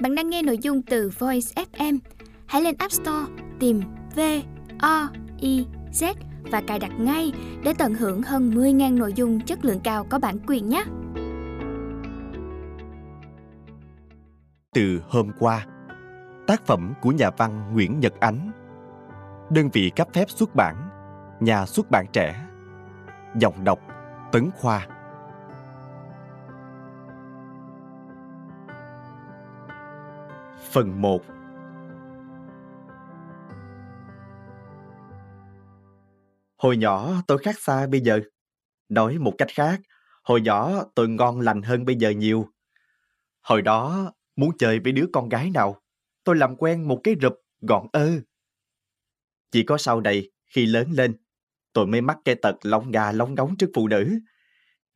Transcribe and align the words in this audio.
Bạn 0.00 0.14
đang 0.14 0.30
nghe 0.30 0.42
nội 0.42 0.58
dung 0.58 0.82
từ 0.82 1.10
Voice 1.18 1.64
FM. 1.72 1.98
Hãy 2.46 2.62
lên 2.62 2.74
App 2.78 2.92
Store 2.92 3.32
tìm 3.60 3.82
V 4.16 4.20
O 4.80 5.08
I 5.40 5.66
Z 5.92 6.14
và 6.50 6.62
cài 6.66 6.78
đặt 6.78 6.90
ngay 6.98 7.32
để 7.64 7.74
tận 7.78 7.94
hưởng 7.94 8.22
hơn 8.22 8.50
10.000 8.50 8.98
nội 8.98 9.12
dung 9.12 9.40
chất 9.40 9.64
lượng 9.64 9.80
cao 9.84 10.06
có 10.10 10.18
bản 10.18 10.38
quyền 10.46 10.68
nhé. 10.68 10.84
Từ 14.74 15.02
hôm 15.08 15.30
qua, 15.38 15.66
tác 16.46 16.66
phẩm 16.66 16.94
của 17.02 17.10
nhà 17.10 17.30
văn 17.36 17.72
Nguyễn 17.72 18.00
Nhật 18.00 18.12
Ánh. 18.20 18.50
Đơn 19.50 19.68
vị 19.72 19.90
cấp 19.96 20.08
phép 20.12 20.30
xuất 20.30 20.54
bản, 20.54 20.76
nhà 21.40 21.66
xuất 21.66 21.90
bản 21.90 22.06
trẻ. 22.12 22.46
Giọng 23.38 23.64
đọc 23.64 23.78
Tấn 24.32 24.50
Khoa. 24.50 24.86
Phần 30.74 31.02
1 31.02 31.24
Hồi 36.56 36.76
nhỏ 36.76 37.12
tôi 37.26 37.38
khác 37.38 37.58
xa 37.58 37.86
bây 37.86 38.00
giờ. 38.00 38.20
Nói 38.88 39.18
một 39.18 39.32
cách 39.38 39.48
khác, 39.54 39.80
hồi 40.22 40.40
nhỏ 40.40 40.84
tôi 40.94 41.08
ngon 41.08 41.40
lành 41.40 41.62
hơn 41.62 41.84
bây 41.84 41.96
giờ 41.96 42.10
nhiều. 42.10 42.48
Hồi 43.42 43.62
đó, 43.62 44.12
muốn 44.36 44.50
chơi 44.58 44.80
với 44.80 44.92
đứa 44.92 45.06
con 45.12 45.28
gái 45.28 45.50
nào, 45.54 45.80
tôi 46.24 46.36
làm 46.36 46.56
quen 46.56 46.88
một 46.88 47.00
cái 47.04 47.14
rụp 47.22 47.34
gọn 47.60 47.86
ơ. 47.92 48.10
Chỉ 49.50 49.62
có 49.62 49.78
sau 49.78 50.00
này, 50.00 50.30
khi 50.46 50.66
lớn 50.66 50.90
lên, 50.90 51.16
tôi 51.72 51.86
mới 51.86 52.00
mắc 52.00 52.18
cái 52.24 52.34
tật 52.34 52.56
lóng 52.62 52.90
gà 52.90 53.12
lóng 53.12 53.34
ngóng 53.34 53.56
trước 53.56 53.70
phụ 53.74 53.88
nữ. 53.88 54.18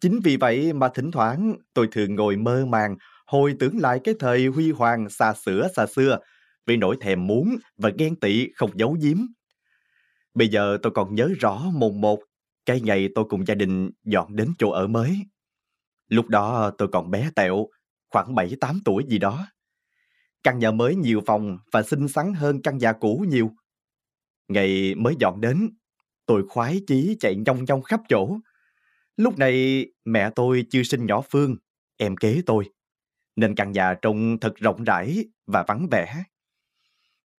Chính 0.01 0.21
vì 0.25 0.37
vậy 0.37 0.73
mà 0.73 0.89
thỉnh 0.95 1.11
thoảng 1.11 1.55
tôi 1.75 1.89
thường 1.93 2.15
ngồi 2.15 2.37
mơ 2.37 2.67
màng, 2.67 2.97
hồi 3.29 3.55
tưởng 3.59 3.79
lại 3.79 4.01
cái 4.05 4.15
thời 4.19 4.47
huy 4.47 4.71
hoàng 4.71 5.11
xa 5.11 5.35
xửa 5.35 5.69
xa 5.77 5.87
xưa, 5.87 6.19
vì 6.67 6.77
nỗi 6.77 6.97
thèm 7.01 7.27
muốn 7.27 7.57
và 7.77 7.91
ghen 7.99 8.17
tị 8.17 8.49
không 8.55 8.71
giấu 8.79 8.97
giếm. 9.03 9.19
Bây 10.35 10.49
giờ 10.49 10.79
tôi 10.83 10.93
còn 10.95 11.15
nhớ 11.15 11.31
rõ 11.41 11.63
mùng 11.73 12.01
một, 12.01 12.21
cái 12.67 12.81
ngày 12.81 13.09
tôi 13.15 13.25
cùng 13.29 13.47
gia 13.47 13.55
đình 13.55 13.91
dọn 14.05 14.37
đến 14.37 14.53
chỗ 14.59 14.71
ở 14.71 14.87
mới. 14.87 15.19
Lúc 16.09 16.29
đó 16.29 16.71
tôi 16.79 16.89
còn 16.93 17.11
bé 17.11 17.31
tẹo, 17.37 17.67
khoảng 18.11 18.35
7-8 18.35 18.81
tuổi 18.85 19.05
gì 19.09 19.19
đó. 19.19 19.47
Căn 20.43 20.59
nhà 20.59 20.71
mới 20.71 20.97
nhiều 20.97 21.23
phòng 21.27 21.59
và 21.73 21.83
xinh 21.83 22.09
xắn 22.09 22.35
hơn 22.35 22.63
căn 22.63 22.79
nhà 22.79 22.93
cũ 22.93 23.25
nhiều. 23.29 23.51
Ngày 24.49 24.95
mới 24.95 25.15
dọn 25.21 25.41
đến, 25.41 25.71
tôi 26.27 26.43
khoái 26.49 26.81
chí 26.87 27.17
chạy 27.21 27.37
nhong 27.47 27.65
nhong 27.65 27.83
khắp 27.83 28.01
chỗ. 28.09 28.39
Lúc 29.17 29.39
này 29.39 29.87
mẹ 30.05 30.31
tôi 30.35 30.65
chưa 30.71 30.83
sinh 30.83 31.07
nhỏ 31.07 31.23
Phương, 31.31 31.57
em 31.97 32.17
kế 32.17 32.43
tôi. 32.47 32.65
Nên 33.39 33.55
căn 33.55 33.73
nhà 33.73 33.95
trông 34.03 34.41
thật 34.41 34.55
rộng 34.57 34.85
rãi 34.85 35.25
và 35.47 35.65
vắng 35.69 35.87
vẻ. 35.91 36.25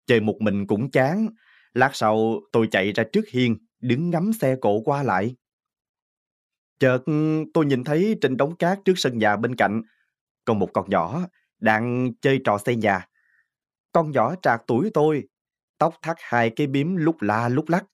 Chơi 0.06 0.20
một 0.20 0.36
mình 0.40 0.66
cũng 0.66 0.90
chán, 0.90 1.28
Lát 1.74 1.90
sau 1.92 2.40
tôi 2.52 2.68
chạy 2.70 2.92
ra 2.92 3.04
trước 3.12 3.28
hiên, 3.28 3.56
đứng 3.80 4.10
ngắm 4.10 4.32
xe 4.32 4.56
cộ 4.60 4.80
qua 4.84 5.02
lại. 5.02 5.36
Chợt 6.78 6.98
tôi 7.54 7.66
nhìn 7.66 7.84
thấy 7.84 8.16
trên 8.20 8.36
đống 8.36 8.56
cát 8.56 8.78
trước 8.84 8.92
sân 8.96 9.18
nhà 9.18 9.36
bên 9.36 9.56
cạnh, 9.56 9.82
còn 10.44 10.58
một 10.58 10.70
con 10.72 10.90
nhỏ 10.90 11.20
đang 11.58 12.12
chơi 12.20 12.40
trò 12.44 12.58
xây 12.58 12.76
nhà. 12.76 13.06
Con 13.92 14.10
nhỏ 14.10 14.34
trạc 14.42 14.62
tuổi 14.66 14.90
tôi, 14.94 15.28
tóc 15.78 15.94
thắt 16.02 16.16
hai 16.20 16.50
cái 16.50 16.66
bím 16.66 16.96
lúc 16.96 17.22
la 17.22 17.48
lúc 17.48 17.68
lắc. 17.68 17.84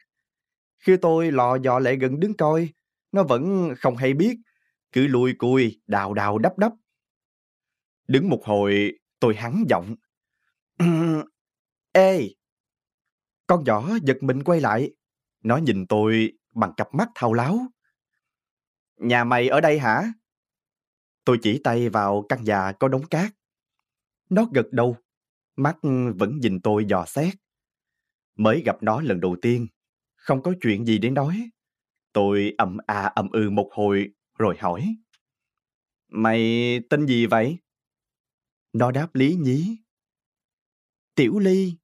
Khi 0.79 0.97
tôi 0.97 1.33
lò 1.33 1.57
dò 1.57 1.79
lại 1.79 1.97
gần 1.97 2.20
đứng 2.20 2.35
coi, 2.35 2.69
nó 3.13 3.23
vẫn 3.23 3.75
không 3.79 3.97
hay 3.97 4.15
biết, 4.15 4.37
cứ 4.93 5.07
lùi 5.07 5.35
cùi, 5.39 5.81
đào 5.87 6.15
đào 6.15 6.39
đắp 6.39 6.59
đắp. 6.59 6.73
Đứng 8.09 8.29
một 8.29 8.41
hồi, 8.45 8.93
tôi 9.21 9.35
hắn 9.37 9.65
giọng. 9.69 9.95
Ê, 11.93 12.29
con 13.47 13.65
nhỏ 13.65 13.91
giật 14.03 14.17
mình 14.21 14.43
quay 14.43 14.61
lại. 14.61 14.91
Nó 15.43 15.57
nhìn 15.57 15.86
tôi 15.86 16.33
bằng 16.55 16.73
cặp 16.77 16.95
mắt 16.95 17.08
thao 17.14 17.33
láo. 17.33 17.58
Nhà 18.97 19.25
mày 19.25 19.48
ở 19.48 19.61
đây 19.61 19.79
hả? 19.79 20.13
Tôi 21.25 21.39
chỉ 21.42 21.61
tay 21.64 21.89
vào 21.89 22.27
căn 22.29 22.45
nhà 22.45 22.73
có 22.80 22.89
đống 22.89 23.07
cát. 23.07 23.33
Nó 24.30 24.47
gật 24.55 24.67
đầu, 24.73 24.97
mắt 25.57 25.77
vẫn 26.17 26.39
nhìn 26.39 26.61
tôi 26.61 26.85
dò 26.85 27.05
xét. 27.07 27.35
Mới 28.36 28.63
gặp 28.67 28.83
nó 28.83 29.01
lần 29.01 29.20
đầu 29.20 29.36
tiên, 29.42 29.67
không 30.17 30.42
có 30.42 30.55
chuyện 30.61 30.85
gì 30.85 30.98
để 30.98 31.11
nói. 31.11 31.51
Tôi 32.13 32.55
ầm 32.59 32.77
à 32.86 33.13
ầm 33.14 33.30
ừ 33.30 33.51
một 33.51 33.70
hồi 33.73 34.11
rồi 34.39 34.57
hỏi. 34.59 34.97
Mày 36.09 36.80
tên 36.91 37.07
gì 37.07 37.27
vậy? 37.27 37.59
Nó 38.73 38.91
đáp 38.91 39.15
lý 39.15 39.35
nhí. 39.35 39.77
Tiểu 41.15 41.39
Ly. 41.39 41.77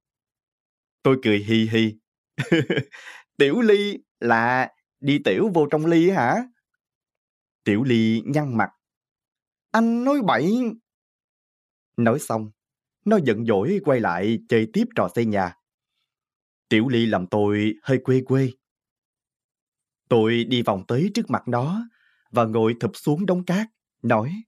Tôi 1.02 1.18
cười 1.22 1.38
hi 1.38 1.68
hi. 1.72 1.94
tiểu 3.36 3.60
ly 3.60 3.98
là 4.20 4.70
đi 5.00 5.18
tiểu 5.24 5.50
vô 5.54 5.66
trong 5.70 5.86
ly 5.86 6.10
hả? 6.10 6.44
Tiểu 7.64 7.82
ly 7.82 8.22
nhăn 8.26 8.56
mặt. 8.56 8.70
Anh 9.70 10.04
nói 10.04 10.20
bậy. 10.26 10.52
Nói 11.96 12.18
xong, 12.18 12.50
nó 13.04 13.18
giận 13.24 13.46
dỗi 13.46 13.80
quay 13.84 14.00
lại 14.00 14.38
chơi 14.48 14.68
tiếp 14.72 14.84
trò 14.96 15.08
xây 15.14 15.24
nhà. 15.24 15.56
Tiểu 16.68 16.88
ly 16.88 17.06
làm 17.06 17.26
tôi 17.26 17.74
hơi 17.82 17.98
quê 18.04 18.22
quê. 18.26 18.50
Tôi 20.08 20.44
đi 20.44 20.62
vòng 20.62 20.84
tới 20.88 21.10
trước 21.14 21.30
mặt 21.30 21.48
nó 21.48 21.88
và 22.30 22.44
ngồi 22.44 22.74
thụp 22.80 22.90
xuống 22.94 23.26
đống 23.26 23.44
cát, 23.44 23.66
nói 24.02 24.42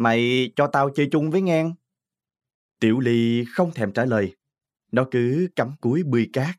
Mày 0.00 0.52
cho 0.56 0.66
tao 0.66 0.90
chơi 0.94 1.08
chung 1.12 1.30
với 1.30 1.40
ngang. 1.40 1.74
Tiểu 2.78 3.00
ly 3.00 3.44
không 3.54 3.72
thèm 3.74 3.92
trả 3.92 4.04
lời. 4.04 4.36
Nó 4.92 5.06
cứ 5.10 5.48
cắm 5.56 5.76
cúi 5.80 6.02
bươi 6.02 6.30
cát. 6.32 6.56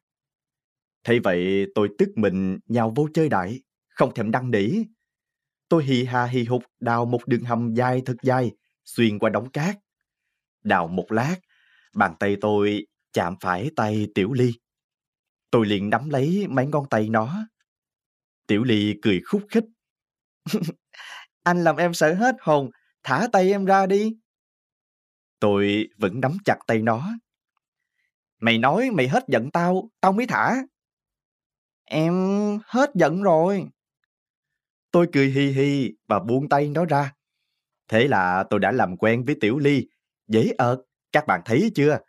Thấy 1.04 1.20
vậy 1.20 1.66
tôi 1.76 1.90
tức 1.98 2.10
mình 2.16 2.60
nhào 2.68 2.94
vô 2.96 3.08
chơi 3.14 3.30
đại, 3.30 3.62
không 3.90 4.14
thèm 4.14 4.32
đăng 4.32 4.52
nỉ. 4.52 4.84
Tôi 5.70 5.84
hì 5.84 6.04
hà 6.04 6.26
hì 6.26 6.44
hục 6.44 6.64
đào 6.80 7.06
một 7.06 7.28
đường 7.28 7.44
hầm 7.44 7.74
dài 7.74 8.02
thật 8.06 8.16
dài, 8.24 8.52
xuyên 8.86 9.20
qua 9.20 9.30
đống 9.30 9.50
cát. 9.50 9.76
Đào 10.64 10.88
một 10.88 11.12
lát, 11.12 11.36
bàn 11.96 12.16
tay 12.20 12.38
tôi 12.42 12.86
chạm 13.14 13.36
phải 13.42 13.70
tay 13.76 14.08
Tiểu 14.16 14.34
Ly. 14.34 14.54
Tôi 15.52 15.66
liền 15.66 15.90
nắm 15.90 16.10
lấy 16.10 16.48
mấy 16.50 16.66
ngón 16.68 16.86
tay 16.90 17.10
nó. 17.10 17.48
Tiểu 18.48 18.64
Ly 18.64 18.96
cười 19.02 19.22
khúc 19.26 19.42
khích. 19.50 19.66
Anh 21.44 21.64
làm 21.64 21.76
em 21.76 21.94
sợ 21.94 22.14
hết 22.14 22.36
hồn, 22.40 22.72
thả 23.04 23.28
tay 23.32 23.52
em 23.52 23.66
ra 23.66 23.86
đi. 23.86 24.16
Tôi 25.40 25.90
vẫn 25.98 26.20
nắm 26.22 26.38
chặt 26.46 26.58
tay 26.68 26.82
nó, 26.82 27.12
Mày 28.42 28.58
nói 28.58 28.90
mày 28.92 29.08
hết 29.08 29.24
giận 29.28 29.52
tao, 29.52 29.90
tao 30.00 30.12
mới 30.12 30.28
thả. 30.28 30.56
Em 31.86 32.14
hết 32.66 32.92
giận 32.96 33.24
rồi. 33.24 33.68
Tôi 34.92 35.08
cười 35.14 35.30
hi 35.30 35.52
hi 35.52 35.94
và 36.08 36.20
buông 36.20 36.50
tay 36.50 36.70
nó 36.70 36.86
ra. 36.86 37.14
Thế 37.88 38.08
là 38.08 38.44
tôi 38.50 38.60
đã 38.60 38.72
làm 38.72 38.98
quen 38.98 39.26
với 39.26 39.36
Tiểu 39.42 39.58
Ly. 39.58 39.88
Dễ 40.28 40.54
ợt, 40.58 40.82
các 41.12 41.28
bạn 41.28 41.42
thấy 41.46 41.72
chưa? 41.76 42.00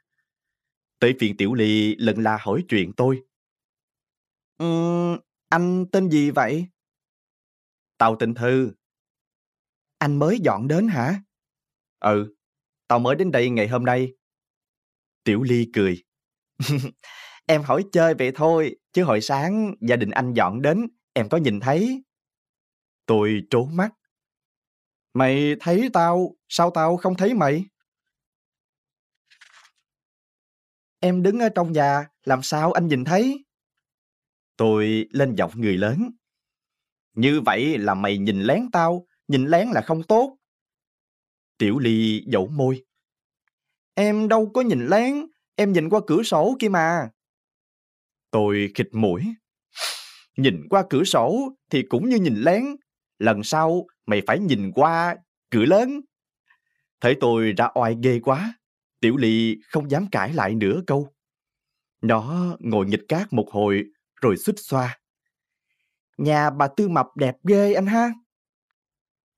Tới 0.98 1.14
phiên 1.20 1.36
Tiểu 1.36 1.54
Ly 1.54 1.96
lần 1.96 2.22
la 2.22 2.38
hỏi 2.40 2.64
chuyện 2.68 2.92
tôi. 2.96 3.22
Ừ, 4.58 4.66
anh 5.48 5.86
tên 5.92 6.10
gì 6.10 6.30
vậy? 6.30 6.66
Tao 7.98 8.16
tên 8.16 8.34
Thư. 8.34 8.72
Anh 10.02 10.18
mới 10.18 10.38
dọn 10.40 10.68
đến 10.68 10.88
hả? 10.88 11.22
Ừ, 12.00 12.34
tao 12.88 12.98
mới 12.98 13.16
đến 13.16 13.30
đây 13.30 13.50
ngày 13.50 13.68
hôm 13.68 13.84
nay. 13.84 14.12
Tiểu 15.24 15.42
Ly 15.42 15.70
cười. 15.72 16.04
em 17.46 17.62
hỏi 17.62 17.84
chơi 17.92 18.14
vậy 18.14 18.32
thôi, 18.34 18.76
chứ 18.92 19.04
hồi 19.04 19.20
sáng 19.20 19.74
gia 19.80 19.96
đình 19.96 20.10
anh 20.10 20.32
dọn 20.34 20.62
đến, 20.62 20.86
em 21.12 21.28
có 21.28 21.36
nhìn 21.36 21.60
thấy. 21.60 22.04
Tôi 23.06 23.42
trốn 23.50 23.76
mắt. 23.76 23.90
Mày 25.14 25.56
thấy 25.60 25.90
tao, 25.92 26.36
sao 26.48 26.70
tao 26.70 26.96
không 26.96 27.16
thấy 27.16 27.34
mày? 27.34 27.64
Em 31.00 31.22
đứng 31.22 31.38
ở 31.38 31.48
trong 31.54 31.72
nhà, 31.72 32.08
làm 32.24 32.42
sao 32.42 32.72
anh 32.72 32.86
nhìn 32.86 33.04
thấy? 33.04 33.44
Tôi 34.56 35.06
lên 35.10 35.34
giọng 35.34 35.52
người 35.54 35.76
lớn. 35.76 36.10
Như 37.14 37.40
vậy 37.40 37.78
là 37.78 37.94
mày 37.94 38.18
nhìn 38.18 38.40
lén 38.42 38.70
tao, 38.72 39.06
nhìn 39.32 39.46
lén 39.46 39.68
là 39.68 39.80
không 39.80 40.02
tốt. 40.02 40.36
Tiểu 41.58 41.78
Ly 41.78 42.24
dẫu 42.26 42.46
môi. 42.46 42.84
Em 43.94 44.28
đâu 44.28 44.50
có 44.54 44.60
nhìn 44.60 44.86
lén, 44.86 45.26
Em 45.56 45.72
nhìn 45.72 45.88
qua 45.88 46.00
cửa 46.06 46.22
sổ 46.22 46.56
kia 46.58 46.68
mà. 46.68 47.10
Tôi 48.30 48.72
khịt 48.74 48.88
mũi. 48.92 49.22
Nhìn 50.36 50.68
qua 50.70 50.84
cửa 50.90 51.04
sổ 51.04 51.52
thì 51.70 51.82
cũng 51.82 52.08
như 52.08 52.16
nhìn 52.16 52.36
lén. 52.36 52.64
Lần 53.18 53.42
sau 53.42 53.86
mày 54.06 54.22
phải 54.26 54.38
nhìn 54.38 54.72
qua 54.72 55.16
cửa 55.50 55.64
lớn. 55.64 56.00
Thấy 57.00 57.16
tôi 57.20 57.52
ra 57.56 57.68
oai 57.74 57.96
ghê 58.02 58.20
quá. 58.20 58.54
Tiểu 59.00 59.16
Ly 59.16 59.56
không 59.68 59.90
dám 59.90 60.06
cãi 60.10 60.32
lại 60.32 60.54
nửa 60.54 60.80
câu. 60.86 61.08
Nó 62.00 62.56
ngồi 62.60 62.86
nghịch 62.86 63.04
cát 63.08 63.32
một 63.32 63.48
hồi 63.50 63.84
rồi 64.20 64.36
xích 64.36 64.56
xoa. 64.58 64.98
Nhà 66.16 66.50
bà 66.50 66.68
Tư 66.76 66.88
Mập 66.88 67.06
đẹp 67.16 67.36
ghê 67.44 67.74
anh 67.74 67.86
ha. 67.86 68.12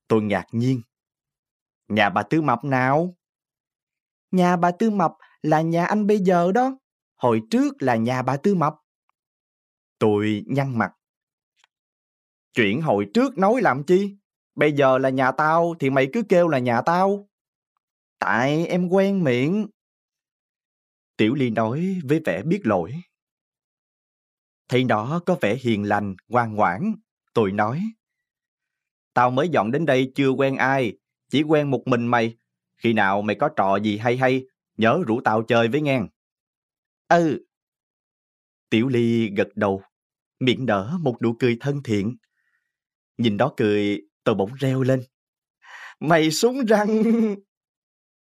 Tôi 0.07 0.21
ngạc 0.21 0.45
nhiên. 0.51 0.81
Nhà 1.87 2.09
bà 2.09 2.23
Tư 2.23 2.41
Mập 2.41 2.63
nào? 2.63 3.15
Nhà 4.31 4.55
bà 4.57 4.71
Tư 4.71 4.89
Mập 4.89 5.11
là 5.41 5.61
nhà 5.61 5.85
anh 5.85 6.07
bây 6.07 6.19
giờ 6.19 6.51
đó. 6.51 6.77
Hồi 7.15 7.41
trước 7.51 7.75
là 7.79 7.95
nhà 7.95 8.21
bà 8.21 8.37
Tư 8.37 8.55
Mập. 8.55 8.73
Tôi 9.99 10.43
nhăn 10.47 10.77
mặt. 10.77 10.91
Chuyện 12.53 12.81
hồi 12.81 13.07
trước 13.13 13.37
nói 13.37 13.61
làm 13.61 13.83
chi? 13.83 14.17
Bây 14.55 14.73
giờ 14.73 14.97
là 14.97 15.09
nhà 15.09 15.31
tao 15.31 15.75
thì 15.79 15.89
mày 15.89 16.09
cứ 16.13 16.23
kêu 16.29 16.47
là 16.47 16.59
nhà 16.59 16.81
tao. 16.81 17.29
Tại 18.19 18.67
em 18.67 18.89
quen 18.89 19.23
miệng. 19.23 19.67
Tiểu 21.17 21.33
Ly 21.35 21.49
nói 21.49 22.01
với 22.03 22.21
vẻ 22.25 22.43
biết 22.43 22.61
lỗi. 22.63 22.93
Thấy 24.67 24.83
nó 24.83 25.19
có 25.25 25.37
vẻ 25.41 25.55
hiền 25.55 25.83
lành, 25.83 26.15
ngoan 26.27 26.55
ngoãn. 26.55 26.95
Tôi 27.33 27.51
nói. 27.51 27.81
Tao 29.15 29.31
mới 29.31 29.49
dọn 29.49 29.71
đến 29.71 29.85
đây 29.85 30.11
chưa 30.15 30.29
quen 30.29 30.55
ai, 30.55 30.97
chỉ 31.29 31.43
quen 31.43 31.71
một 31.71 31.87
mình 31.87 32.07
mày. 32.07 32.35
Khi 32.77 32.93
nào 32.93 33.21
mày 33.21 33.35
có 33.35 33.49
trò 33.55 33.75
gì 33.75 33.97
hay 33.97 34.17
hay, 34.17 34.45
nhớ 34.77 35.03
rủ 35.07 35.21
tao 35.23 35.43
chơi 35.43 35.67
với 35.67 35.81
ngang. 35.81 36.07
Ừ. 37.07 37.45
Tiểu 38.69 38.87
Ly 38.87 39.29
gật 39.29 39.47
đầu, 39.55 39.81
miệng 40.39 40.65
nở 40.65 40.97
một 41.01 41.21
nụ 41.21 41.33
cười 41.39 41.57
thân 41.59 41.83
thiện. 41.83 42.15
Nhìn 43.17 43.37
đó 43.37 43.53
cười, 43.57 44.01
tôi 44.23 44.35
bỗng 44.35 44.53
reo 44.53 44.81
lên. 44.81 45.03
Mày 45.99 46.31
súng 46.31 46.65
răng! 46.65 47.03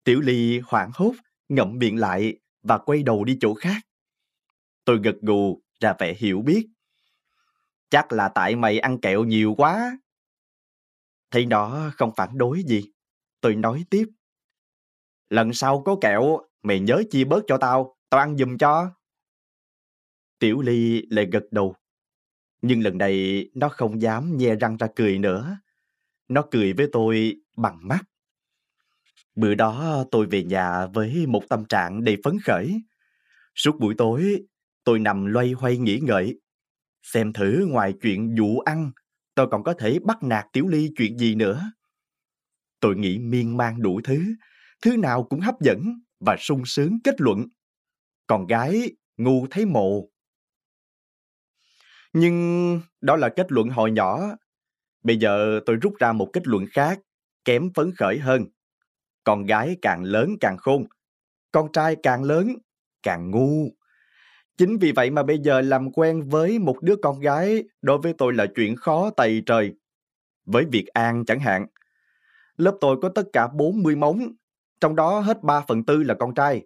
Tiểu 0.04 0.22
Ly 0.22 0.60
hoảng 0.60 0.92
hốt, 0.94 1.14
ngậm 1.50 1.78
miệng 1.78 1.98
lại 1.98 2.40
và 2.64 2.78
quay 2.78 3.04
đầu 3.04 3.24
đi 3.24 3.38
chỗ 3.42 3.54
khác. 3.54 3.82
Tôi 4.86 5.00
gật 5.04 5.16
gù 5.22 5.62
ra 5.80 5.94
vẻ 6.00 6.14
hiểu 6.14 6.42
biết. 6.42 6.68
Chắc 7.90 8.12
là 8.12 8.30
tại 8.30 8.56
mày 8.56 8.80
ăn 8.80 8.98
kẹo 9.02 9.24
nhiều 9.24 9.56
quá. 9.58 9.98
Thấy 11.32 11.46
nó 11.46 11.92
không 11.98 12.12
phản 12.18 12.38
đối 12.38 12.64
gì. 12.64 12.92
Tôi 13.42 13.56
nói 13.56 13.86
tiếp. 13.90 14.06
Lần 15.30 15.54
sau 15.54 15.82
có 15.86 15.96
kẹo, 16.02 16.40
mày 16.64 16.80
nhớ 16.80 17.04
chia 17.12 17.24
bớt 17.24 17.44
cho 17.48 17.58
tao, 17.58 17.96
tao 18.10 18.20
ăn 18.20 18.38
giùm 18.38 18.58
cho. 18.58 18.92
Tiểu 20.40 20.62
Ly 20.62 21.02
lại 21.10 21.28
gật 21.32 21.44
đầu. 21.52 21.76
Nhưng 22.62 22.82
lần 22.82 22.98
này 22.98 23.46
nó 23.54 23.70
không 23.70 24.02
dám 24.02 24.38
nhe 24.38 24.56
răng 24.56 24.78
ra 24.78 24.88
cười 24.96 25.20
nữa. 25.20 25.58
Nó 26.28 26.46
cười 26.52 26.74
với 26.74 26.88
tôi 26.92 27.36
bằng 27.56 27.80
mắt. 27.88 28.00
Bữa 29.36 29.56
đó 29.56 30.04
tôi 30.12 30.26
về 30.26 30.44
nhà 30.44 30.86
với 30.86 31.26
một 31.28 31.44
tâm 31.50 31.66
trạng 31.66 32.04
đầy 32.04 32.18
phấn 32.24 32.38
khởi. 32.46 32.82
Suốt 33.56 33.80
buổi 33.80 33.96
tối, 33.98 34.42
tôi 34.84 35.00
nằm 35.00 35.26
loay 35.26 35.52
hoay 35.52 35.78
nghĩ 35.78 36.00
ngợi. 36.04 36.40
Xem 37.04 37.34
thử 37.34 37.66
ngoài 37.70 37.94
chuyện 38.02 38.36
dụ 38.38 38.60
ăn, 38.60 38.92
tôi 39.40 39.48
còn 39.52 39.64
có 39.64 39.74
thể 39.74 40.00
bắt 40.04 40.24
nạt 40.24 40.46
Tiểu 40.54 40.68
Ly 40.68 40.92
chuyện 40.96 41.18
gì 41.18 41.36
nữa. 41.36 41.72
Tôi 42.80 42.96
nghĩ 42.96 43.20
miên 43.20 43.58
man 43.58 43.82
đủ 43.82 44.02
thứ, 44.04 44.24
thứ 44.82 44.98
nào 44.98 45.24
cũng 45.24 45.40
hấp 45.40 45.56
dẫn 45.62 45.84
và 46.20 46.36
sung 46.40 46.62
sướng 46.66 46.98
kết 47.04 47.22
luận. 47.22 47.46
Con 48.28 48.48
gái 48.48 48.92
ngu 49.18 49.48
thấy 49.52 49.66
mồ. 49.66 50.10
Nhưng 52.14 52.82
đó 53.02 53.16
là 53.16 53.30
kết 53.36 53.52
luận 53.52 53.70
hồi 53.70 53.92
nhỏ. 53.92 54.20
Bây 55.04 55.18
giờ 55.18 55.60
tôi 55.66 55.76
rút 55.76 55.94
ra 56.00 56.14
một 56.14 56.30
kết 56.34 56.48
luận 56.48 56.66
khác, 56.72 57.00
kém 57.46 57.74
phấn 57.74 57.92
khởi 57.98 58.20
hơn. 58.20 58.46
Con 59.24 59.46
gái 59.46 59.78
càng 59.82 60.04
lớn 60.04 60.36
càng 60.40 60.58
khôn, 60.58 60.88
con 61.52 61.72
trai 61.72 61.96
càng 62.04 62.24
lớn 62.24 62.56
càng 63.04 63.32
ngu. 63.32 63.70
Chính 64.60 64.78
vì 64.78 64.92
vậy 64.92 65.10
mà 65.10 65.24
bây 65.24 65.40
giờ 65.40 65.62
làm 65.62 65.92
quen 65.92 66.22
với 66.30 66.60
một 66.60 66.82
đứa 66.82 66.96
con 66.96 67.20
gái 67.20 67.64
đối 67.82 67.98
với 67.98 68.14
tôi 68.18 68.34
là 68.34 68.46
chuyện 68.56 68.76
khó 68.76 69.10
tày 69.10 69.42
trời. 69.46 69.74
Với 70.46 70.66
Việt 70.72 70.88
An 70.88 71.26
chẳng 71.26 71.40
hạn, 71.40 71.66
lớp 72.58 72.78
tôi 72.82 72.98
có 73.02 73.10
tất 73.10 73.24
cả 73.34 73.48
40 73.48 73.96
mống, 73.96 74.34
trong 74.82 74.96
đó 74.96 75.20
hết 75.20 75.44
3 75.44 75.62
phần 75.68 75.86
tư 75.86 76.04
là 76.04 76.14
con 76.14 76.34
trai. 76.34 76.62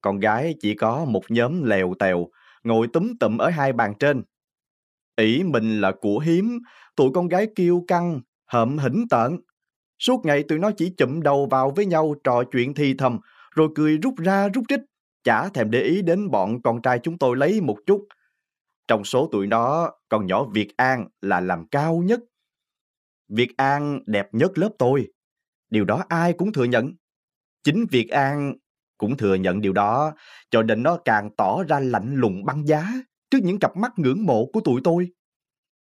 Con 0.00 0.18
gái 0.18 0.54
chỉ 0.60 0.74
có 0.74 1.04
một 1.04 1.22
nhóm 1.28 1.62
lèo 1.64 1.94
tèo, 1.98 2.26
ngồi 2.64 2.88
túm 2.92 3.12
tụm 3.20 3.38
ở 3.38 3.48
hai 3.48 3.72
bàn 3.72 3.94
trên. 3.98 4.22
ỷ 5.16 5.42
mình 5.42 5.80
là 5.80 5.92
của 6.00 6.18
hiếm, 6.18 6.58
tụi 6.96 7.10
con 7.14 7.28
gái 7.28 7.46
kêu 7.56 7.84
căng, 7.88 8.20
hậm 8.46 8.78
hỉnh 8.78 9.04
tợn. 9.10 9.38
Suốt 9.98 10.20
ngày 10.24 10.42
tụi 10.42 10.58
nó 10.58 10.70
chỉ 10.76 10.94
chụm 10.96 11.20
đầu 11.20 11.46
vào 11.46 11.72
với 11.76 11.86
nhau 11.86 12.14
trò 12.24 12.42
chuyện 12.52 12.74
thì 12.74 12.94
thầm, 12.94 13.18
rồi 13.54 13.68
cười 13.74 13.98
rút 13.98 14.14
ra 14.18 14.48
rút 14.48 14.64
rít, 14.68 14.80
chả 15.24 15.48
thèm 15.48 15.70
để 15.70 15.82
ý 15.82 16.02
đến 16.02 16.30
bọn 16.30 16.62
con 16.62 16.82
trai 16.82 16.98
chúng 16.98 17.18
tôi 17.18 17.36
lấy 17.36 17.60
một 17.60 17.78
chút. 17.86 18.06
Trong 18.88 19.04
số 19.04 19.28
tụi 19.32 19.46
nó, 19.46 19.90
con 20.08 20.26
nhỏ 20.26 20.44
Việt 20.44 20.76
An 20.76 21.08
là 21.20 21.40
làm 21.40 21.66
cao 21.68 22.02
nhất. 22.04 22.20
Việt 23.28 23.56
An 23.56 24.00
đẹp 24.06 24.28
nhất 24.32 24.58
lớp 24.58 24.70
tôi. 24.78 25.08
Điều 25.70 25.84
đó 25.84 26.04
ai 26.08 26.32
cũng 26.32 26.52
thừa 26.52 26.64
nhận. 26.64 26.92
Chính 27.64 27.86
Việt 27.90 28.08
An 28.08 28.54
cũng 28.98 29.16
thừa 29.16 29.34
nhận 29.34 29.60
điều 29.60 29.72
đó, 29.72 30.12
cho 30.50 30.62
nên 30.62 30.82
nó 30.82 30.98
càng 31.04 31.30
tỏ 31.36 31.64
ra 31.68 31.80
lạnh 31.80 32.14
lùng 32.14 32.44
băng 32.44 32.66
giá 32.66 32.92
trước 33.30 33.38
những 33.42 33.58
cặp 33.58 33.76
mắt 33.76 33.92
ngưỡng 33.96 34.26
mộ 34.26 34.46
của 34.52 34.60
tụi 34.60 34.80
tôi. 34.84 35.08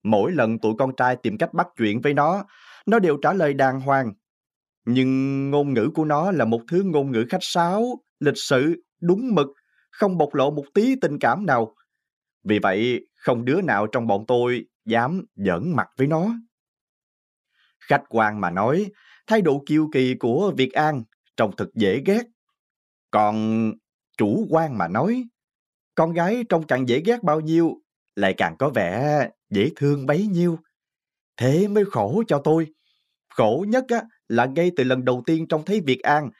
Mỗi 0.02 0.32
lần 0.32 0.58
tụi 0.58 0.74
con 0.78 0.96
trai 0.96 1.16
tìm 1.16 1.38
cách 1.38 1.54
bắt 1.54 1.68
chuyện 1.76 2.00
với 2.00 2.14
nó, 2.14 2.44
nó 2.86 2.98
đều 2.98 3.16
trả 3.22 3.32
lời 3.32 3.54
đàng 3.54 3.80
hoàng. 3.80 4.12
Nhưng 4.86 5.50
ngôn 5.50 5.74
ngữ 5.74 5.90
của 5.94 6.04
nó 6.04 6.32
là 6.32 6.44
một 6.44 6.60
thứ 6.68 6.82
ngôn 6.82 7.12
ngữ 7.12 7.26
khách 7.28 7.42
sáo, 7.42 8.02
lịch 8.20 8.36
sự, 8.36 8.82
đúng 9.00 9.34
mực, 9.34 9.48
không 9.90 10.18
bộc 10.18 10.34
lộ 10.34 10.50
một 10.50 10.64
tí 10.74 10.96
tình 11.00 11.18
cảm 11.18 11.46
nào. 11.46 11.74
Vì 12.44 12.58
vậy, 12.58 13.06
không 13.16 13.44
đứa 13.44 13.60
nào 13.60 13.86
trong 13.86 14.06
bọn 14.06 14.24
tôi 14.28 14.64
dám 14.84 15.24
giỡn 15.36 15.72
mặt 15.76 15.88
với 15.96 16.06
nó. 16.06 16.34
Khách 17.80 18.02
quan 18.08 18.40
mà 18.40 18.50
nói, 18.50 18.90
thái 19.26 19.42
độ 19.42 19.62
kiêu 19.66 19.88
kỳ 19.92 20.14
của 20.14 20.52
Việt 20.56 20.72
An 20.72 21.02
trông 21.36 21.56
thật 21.56 21.68
dễ 21.74 22.02
ghét. 22.06 22.22
Còn 23.10 23.72
chủ 24.18 24.46
quan 24.50 24.78
mà 24.78 24.88
nói, 24.88 25.24
con 25.94 26.12
gái 26.12 26.44
trông 26.48 26.66
càng 26.66 26.88
dễ 26.88 27.02
ghét 27.06 27.22
bao 27.22 27.40
nhiêu, 27.40 27.74
lại 28.16 28.34
càng 28.36 28.56
có 28.58 28.68
vẻ 28.68 29.28
dễ 29.50 29.70
thương 29.76 30.06
bấy 30.06 30.26
nhiêu. 30.26 30.58
Thế 31.36 31.68
mới 31.68 31.84
khổ 31.84 32.22
cho 32.28 32.40
tôi. 32.44 32.66
Khổ 33.28 33.64
nhất 33.68 33.84
á, 33.88 34.02
là 34.28 34.46
ngay 34.46 34.70
từ 34.76 34.84
lần 34.84 35.04
đầu 35.04 35.22
tiên 35.26 35.48
trông 35.48 35.64
thấy 35.64 35.80
Việt 35.80 36.02
An, 36.02 36.30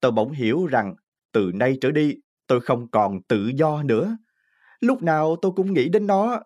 tôi 0.00 0.10
bỗng 0.10 0.32
hiểu 0.32 0.66
rằng 0.66 0.94
từ 1.32 1.50
nay 1.54 1.78
trở 1.80 1.90
đi 1.90 2.14
tôi 2.46 2.60
không 2.60 2.90
còn 2.90 3.22
tự 3.22 3.50
do 3.56 3.82
nữa. 3.82 4.16
Lúc 4.80 5.02
nào 5.02 5.36
tôi 5.42 5.52
cũng 5.56 5.72
nghĩ 5.72 5.88
đến 5.88 6.06
nó. 6.06 6.40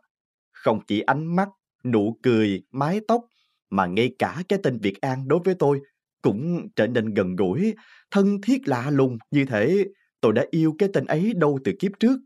Không 0.52 0.80
chỉ 0.86 1.00
ánh 1.00 1.36
mắt, 1.36 1.48
nụ 1.84 2.18
cười, 2.22 2.62
mái 2.70 3.00
tóc, 3.08 3.24
mà 3.70 3.86
ngay 3.86 4.14
cả 4.18 4.42
cái 4.48 4.58
tên 4.62 4.78
Việt 4.82 5.00
An 5.00 5.28
đối 5.28 5.40
với 5.44 5.54
tôi 5.54 5.80
cũng 6.22 6.68
trở 6.76 6.86
nên 6.86 7.14
gần 7.14 7.36
gũi, 7.36 7.74
thân 8.10 8.40
thiết 8.40 8.68
lạ 8.68 8.90
lùng 8.90 9.18
như 9.30 9.44
thể 9.44 9.84
tôi 10.20 10.32
đã 10.32 10.44
yêu 10.50 10.74
cái 10.78 10.88
tên 10.92 11.06
ấy 11.06 11.32
đâu 11.36 11.58
từ 11.64 11.72
kiếp 11.78 11.92
trước. 12.00 12.18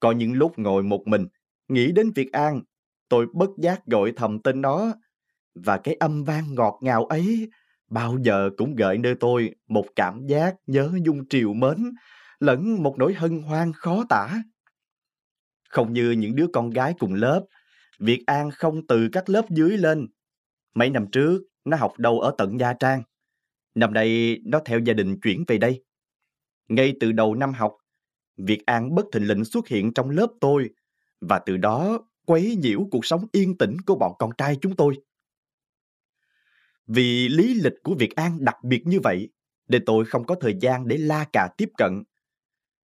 Có 0.00 0.12
những 0.12 0.32
lúc 0.32 0.58
ngồi 0.58 0.82
một 0.82 1.02
mình, 1.06 1.26
nghĩ 1.68 1.92
đến 1.92 2.10
Việt 2.14 2.32
An, 2.32 2.62
tôi 3.08 3.26
bất 3.34 3.50
giác 3.58 3.86
gọi 3.86 4.12
thầm 4.16 4.42
tên 4.42 4.60
nó, 4.60 4.92
và 5.54 5.78
cái 5.78 5.94
âm 5.94 6.24
vang 6.24 6.54
ngọt 6.54 6.78
ngào 6.82 7.04
ấy 7.04 7.50
bao 7.88 8.18
giờ 8.22 8.50
cũng 8.56 8.74
gợi 8.76 8.98
nơi 8.98 9.14
tôi 9.20 9.54
một 9.68 9.86
cảm 9.96 10.26
giác 10.26 10.54
nhớ 10.66 10.90
nhung 11.02 11.28
triều 11.28 11.52
mến, 11.54 11.92
lẫn 12.40 12.82
một 12.82 12.94
nỗi 12.98 13.14
hân 13.14 13.42
hoan 13.42 13.72
khó 13.72 14.04
tả. 14.08 14.42
Không 15.68 15.92
như 15.92 16.10
những 16.10 16.36
đứa 16.36 16.46
con 16.52 16.70
gái 16.70 16.94
cùng 16.98 17.14
lớp, 17.14 17.44
Việt 17.98 18.22
An 18.26 18.50
không 18.50 18.86
từ 18.86 19.08
các 19.12 19.28
lớp 19.28 19.50
dưới 19.50 19.78
lên. 19.78 20.06
Mấy 20.74 20.90
năm 20.90 21.06
trước, 21.12 21.42
nó 21.64 21.76
học 21.76 21.98
đâu 21.98 22.20
ở 22.20 22.34
tận 22.38 22.56
Nha 22.56 22.74
Trang. 22.80 23.02
Năm 23.74 23.94
nay, 23.94 24.38
nó 24.44 24.60
theo 24.64 24.78
gia 24.78 24.94
đình 24.94 25.20
chuyển 25.20 25.44
về 25.46 25.58
đây. 25.58 25.84
Ngay 26.68 26.92
từ 27.00 27.12
đầu 27.12 27.34
năm 27.34 27.52
học, 27.52 27.76
Việt 28.36 28.66
An 28.66 28.94
bất 28.94 29.06
thình 29.12 29.26
lình 29.26 29.44
xuất 29.44 29.68
hiện 29.68 29.94
trong 29.94 30.10
lớp 30.10 30.26
tôi 30.40 30.70
và 31.20 31.38
từ 31.38 31.56
đó 31.56 31.98
quấy 32.26 32.56
nhiễu 32.56 32.88
cuộc 32.90 33.06
sống 33.06 33.26
yên 33.32 33.58
tĩnh 33.58 33.76
của 33.86 33.94
bọn 33.94 34.12
con 34.18 34.30
trai 34.38 34.56
chúng 34.60 34.76
tôi. 34.76 34.94
Vì 36.88 37.28
lý 37.28 37.54
lịch 37.54 37.72
của 37.82 37.94
Việt 37.94 38.16
An 38.16 38.44
đặc 38.44 38.56
biệt 38.64 38.82
như 38.86 39.00
vậy, 39.00 39.28
để 39.68 39.78
tôi 39.86 40.04
không 40.04 40.26
có 40.26 40.34
thời 40.34 40.54
gian 40.60 40.88
để 40.88 40.96
la 40.96 41.26
cà 41.32 41.48
tiếp 41.56 41.68
cận. 41.76 42.02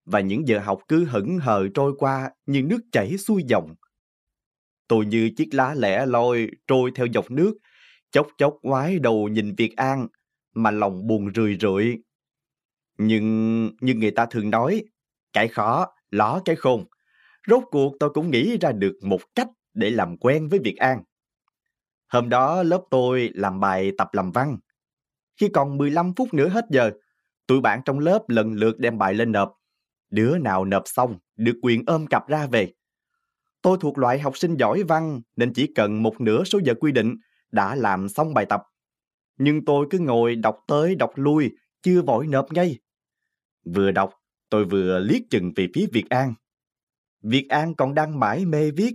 Và 0.05 0.21
những 0.21 0.49
giờ 0.49 0.59
học 0.59 0.81
cứ 0.89 1.05
hững 1.05 1.39
hờ 1.39 1.69
trôi 1.75 1.93
qua 1.99 2.31
như 2.47 2.63
nước 2.63 2.81
chảy 2.93 3.19
xuôi 3.19 3.43
dòng. 3.47 3.75
Tôi 4.89 5.07
như 5.07 5.31
chiếc 5.37 5.55
lá 5.55 5.75
lẻ 5.75 6.07
loi 6.07 6.49
trôi 6.67 6.91
theo 6.95 7.07
dọc 7.15 7.31
nước, 7.31 7.55
chốc 8.11 8.29
chốc 8.39 8.57
ngoái 8.63 8.99
đầu 8.99 9.29
nhìn 9.29 9.55
Việt 9.55 9.77
An, 9.77 10.09
mà 10.55 10.71
lòng 10.71 11.07
buồn 11.07 11.35
rười 11.35 11.57
rượi. 11.61 11.97
Nhưng 12.99 13.71
như 13.81 13.95
người 13.95 14.11
ta 14.11 14.27
thường 14.27 14.51
nói, 14.51 14.85
cái 15.33 15.49
khó, 15.49 15.87
ló 16.11 16.41
cái 16.45 16.57
khôn. 16.57 16.85
Rốt 17.49 17.65
cuộc 17.71 17.97
tôi 18.01 18.11
cũng 18.11 18.31
nghĩ 18.31 18.57
ra 18.61 18.73
được 18.73 18.99
một 19.03 19.21
cách 19.35 19.49
để 19.75 19.91
làm 19.91 20.17
quen 20.17 20.49
với 20.49 20.59
Việt 20.59 20.77
An. 20.77 21.03
Hôm 22.15 22.29
đó 22.29 22.63
lớp 22.63 22.83
tôi 22.91 23.31
làm 23.35 23.61
bài 23.61 23.93
tập 23.99 24.09
làm 24.13 24.33
văn. 24.33 24.59
Khi 25.41 25.49
còn 25.49 25.77
15 25.77 26.13
phút 26.17 26.35
nữa 26.35 26.49
hết 26.49 26.65
giờ, 26.71 26.91
tụi 27.47 27.61
bạn 27.61 27.81
trong 27.85 27.99
lớp 27.99 28.25
lần 28.29 28.53
lượt 28.53 28.79
đem 28.79 28.99
bài 28.99 29.15
lên 29.15 29.33
nộp. 29.33 29.53
Đứa 30.11 30.39
nào 30.39 30.65
nộp 30.65 30.83
xong, 30.87 31.19
được 31.37 31.55
quyền 31.63 31.83
ôm 31.87 32.07
cặp 32.07 32.29
ra 32.29 32.47
về. 32.47 32.73
Tôi 33.63 33.79
thuộc 33.81 33.99
loại 33.99 34.19
học 34.19 34.37
sinh 34.37 34.57
giỏi 34.57 34.83
văn 34.83 35.21
nên 35.37 35.53
chỉ 35.53 35.73
cần 35.75 36.03
một 36.03 36.21
nửa 36.21 36.45
số 36.45 36.61
giờ 36.65 36.75
quy 36.81 36.93
định 36.93 37.17
đã 37.53 37.75
làm 37.75 38.09
xong 38.09 38.35
bài 38.35 38.47
tập. 38.47 38.63
Nhưng 39.39 39.65
tôi 39.65 39.87
cứ 39.91 39.99
ngồi 39.99 40.37
đọc 40.37 40.59
tới 40.67 40.95
đọc 40.95 41.11
lui, 41.15 41.51
chưa 41.83 42.03
vội 42.03 42.27
nộp 42.27 42.53
ngay. 42.53 42.79
Vừa 43.65 43.91
đọc, 43.91 44.15
tôi 44.51 44.65
vừa 44.65 44.99
liếc 44.99 45.23
chừng 45.31 45.53
về 45.57 45.69
phía 45.75 45.87
Việt 45.93 46.09
An. 46.09 46.35
Việt 47.23 47.47
An 47.49 47.75
còn 47.75 47.95
đang 47.95 48.21
mãi 48.21 48.45
mê 48.45 48.71
viết, 48.71 48.93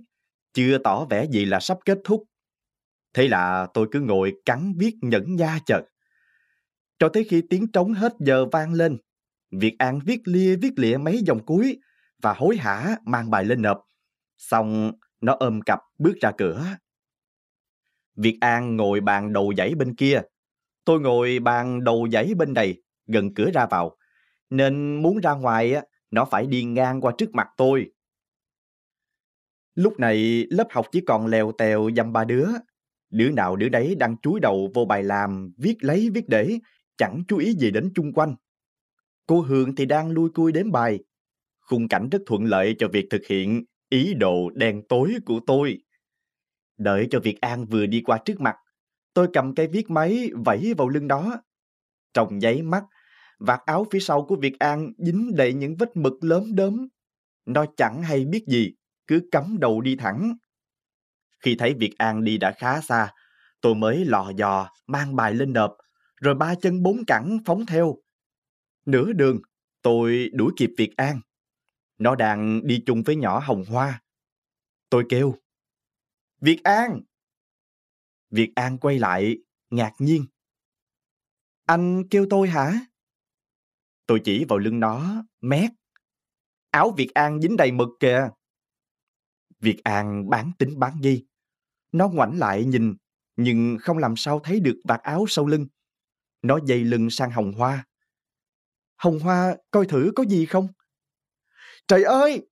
chưa 0.53 0.77
tỏ 0.77 1.05
vẻ 1.05 1.25
gì 1.25 1.45
là 1.45 1.59
sắp 1.59 1.77
kết 1.85 1.97
thúc. 2.03 2.28
Thế 3.13 3.27
là 3.27 3.67
tôi 3.73 3.87
cứ 3.91 3.99
ngồi 3.99 4.33
cắn 4.45 4.73
viết 4.77 4.95
nhẫn 5.01 5.35
nha 5.35 5.59
chợt. 5.65 5.81
Cho 6.99 7.09
tới 7.09 7.23
khi 7.29 7.43
tiếng 7.49 7.71
trống 7.71 7.93
hết 7.93 8.13
giờ 8.19 8.45
vang 8.45 8.73
lên, 8.73 8.97
Việt 9.51 9.75
An 9.79 9.99
viết 10.05 10.21
lia 10.25 10.55
viết 10.55 10.79
lịa 10.79 10.97
mấy 10.97 11.21
dòng 11.25 11.45
cuối 11.45 11.79
và 12.21 12.33
hối 12.33 12.57
hả 12.57 12.95
mang 13.05 13.29
bài 13.29 13.45
lên 13.45 13.61
nộp. 13.61 13.85
Xong 14.37 14.91
nó 15.21 15.35
ôm 15.39 15.61
cặp 15.61 15.79
bước 15.97 16.13
ra 16.21 16.31
cửa. 16.37 16.65
Việt 18.15 18.37
An 18.41 18.75
ngồi 18.75 18.99
bàn 18.99 19.33
đầu 19.33 19.53
dãy 19.57 19.75
bên 19.75 19.95
kia. 19.95 20.21
Tôi 20.85 21.01
ngồi 21.01 21.39
bàn 21.39 21.83
đầu 21.83 22.07
dãy 22.11 22.33
bên 22.33 22.53
này, 22.53 22.81
gần 23.07 23.33
cửa 23.33 23.49
ra 23.53 23.65
vào. 23.65 23.97
Nên 24.49 25.01
muốn 25.01 25.19
ra 25.21 25.33
ngoài, 25.33 25.75
nó 26.11 26.25
phải 26.25 26.45
đi 26.45 26.63
ngang 26.63 27.01
qua 27.01 27.13
trước 27.17 27.29
mặt 27.33 27.47
tôi. 27.57 27.91
Lúc 29.75 29.99
này 29.99 30.45
lớp 30.49 30.67
học 30.71 30.85
chỉ 30.91 31.01
còn 31.07 31.27
lèo 31.27 31.51
tèo 31.51 31.89
dăm 31.95 32.13
ba 32.13 32.23
đứa. 32.25 32.47
Đứa 33.09 33.29
nào 33.29 33.55
đứa 33.55 33.69
đấy 33.69 33.95
đang 33.95 34.15
chúi 34.21 34.39
đầu 34.39 34.71
vô 34.73 34.85
bài 34.85 35.03
làm, 35.03 35.53
viết 35.57 35.75
lấy 35.79 36.09
viết 36.09 36.29
để, 36.29 36.59
chẳng 36.97 37.23
chú 37.27 37.37
ý 37.37 37.53
gì 37.53 37.71
đến 37.71 37.91
chung 37.95 38.13
quanh. 38.13 38.35
Cô 39.27 39.41
Hương 39.41 39.75
thì 39.75 39.85
đang 39.85 40.11
lui 40.11 40.29
cui 40.29 40.51
đếm 40.51 40.71
bài. 40.71 40.99
Khung 41.59 41.87
cảnh 41.87 42.09
rất 42.11 42.19
thuận 42.25 42.45
lợi 42.45 42.75
cho 42.79 42.87
việc 42.87 43.05
thực 43.09 43.25
hiện 43.25 43.63
ý 43.89 44.13
đồ 44.13 44.49
đen 44.49 44.81
tối 44.89 45.15
của 45.25 45.39
tôi. 45.47 45.77
Đợi 46.77 47.07
cho 47.11 47.19
Việt 47.19 47.41
An 47.41 47.65
vừa 47.65 47.85
đi 47.85 48.01
qua 48.05 48.19
trước 48.25 48.41
mặt, 48.41 48.55
tôi 49.13 49.27
cầm 49.33 49.55
cây 49.55 49.67
viết 49.67 49.89
máy 49.89 50.29
vẫy 50.45 50.73
vào 50.77 50.89
lưng 50.89 51.07
đó. 51.07 51.41
Trong 52.13 52.41
giấy 52.41 52.61
mắt, 52.61 52.83
vạt 53.39 53.59
áo 53.65 53.85
phía 53.91 53.99
sau 53.99 54.25
của 54.25 54.35
Việt 54.35 54.59
An 54.59 54.93
dính 54.97 55.35
đầy 55.35 55.53
những 55.53 55.75
vết 55.75 55.97
mực 55.97 56.23
lớn 56.23 56.55
đớm. 56.55 56.87
Nó 57.45 57.65
chẳng 57.77 58.03
hay 58.03 58.25
biết 58.25 58.45
gì, 58.47 58.73
cứ 59.07 59.21
cắm 59.31 59.57
đầu 59.59 59.81
đi 59.81 59.95
thẳng. 59.95 60.33
Khi 61.39 61.55
thấy 61.55 61.73
Việt 61.73 61.97
An 61.97 62.23
đi 62.23 62.37
đã 62.37 62.51
khá 62.57 62.81
xa, 62.81 63.13
tôi 63.61 63.75
mới 63.75 64.05
lò 64.05 64.31
dò 64.37 64.69
mang 64.87 65.15
bài 65.15 65.33
lên 65.33 65.53
nộp, 65.53 65.77
rồi 66.15 66.35
ba 66.35 66.55
chân 66.55 66.83
bốn 66.83 67.05
cẳng 67.07 67.37
phóng 67.45 67.65
theo. 67.65 67.95
Nửa 68.85 69.13
đường, 69.13 69.41
tôi 69.81 70.29
đuổi 70.33 70.51
kịp 70.57 70.69
Việt 70.77 70.97
An. 70.97 71.21
Nó 71.97 72.15
đang 72.15 72.67
đi 72.67 72.83
chung 72.85 73.03
với 73.03 73.15
nhỏ 73.15 73.39
Hồng 73.39 73.65
Hoa. 73.65 74.01
Tôi 74.89 75.05
kêu, 75.09 75.35
Việt 76.41 76.63
An! 76.63 77.01
Việt 78.29 78.51
An 78.55 78.77
quay 78.77 78.99
lại, 78.99 79.37
ngạc 79.69 79.93
nhiên. 79.99 80.25
Anh 81.65 82.03
kêu 82.09 82.27
tôi 82.29 82.49
hả? 82.49 82.79
Tôi 84.05 84.21
chỉ 84.23 84.45
vào 84.49 84.59
lưng 84.59 84.79
nó, 84.79 85.23
mét. 85.41 85.71
Áo 86.71 86.93
Việt 86.97 87.13
An 87.13 87.41
dính 87.41 87.57
đầy 87.57 87.71
mực 87.71 87.89
kìa. 87.99 88.29
Việt 89.59 89.83
An 89.83 90.29
bán 90.29 90.51
tính 90.59 90.79
bán 90.79 90.93
nghi. 91.01 91.25
Nó 91.91 92.09
ngoảnh 92.09 92.39
lại 92.39 92.65
nhìn, 92.65 92.95
nhưng 93.35 93.77
không 93.81 93.97
làm 93.97 94.15
sao 94.17 94.39
thấy 94.39 94.59
được 94.59 94.79
vạt 94.83 95.01
áo 95.01 95.25
sau 95.27 95.45
lưng. 95.45 95.67
Nó 96.41 96.59
dây 96.65 96.83
lưng 96.83 97.09
sang 97.09 97.31
Hồng 97.31 97.51
Hoa. 97.51 97.85
Hồng 98.95 99.19
Hoa 99.19 99.55
coi 99.71 99.85
thử 99.85 100.11
có 100.15 100.25
gì 100.25 100.45
không? 100.45 100.67
Trời 101.87 102.03
ơi! 102.03 102.47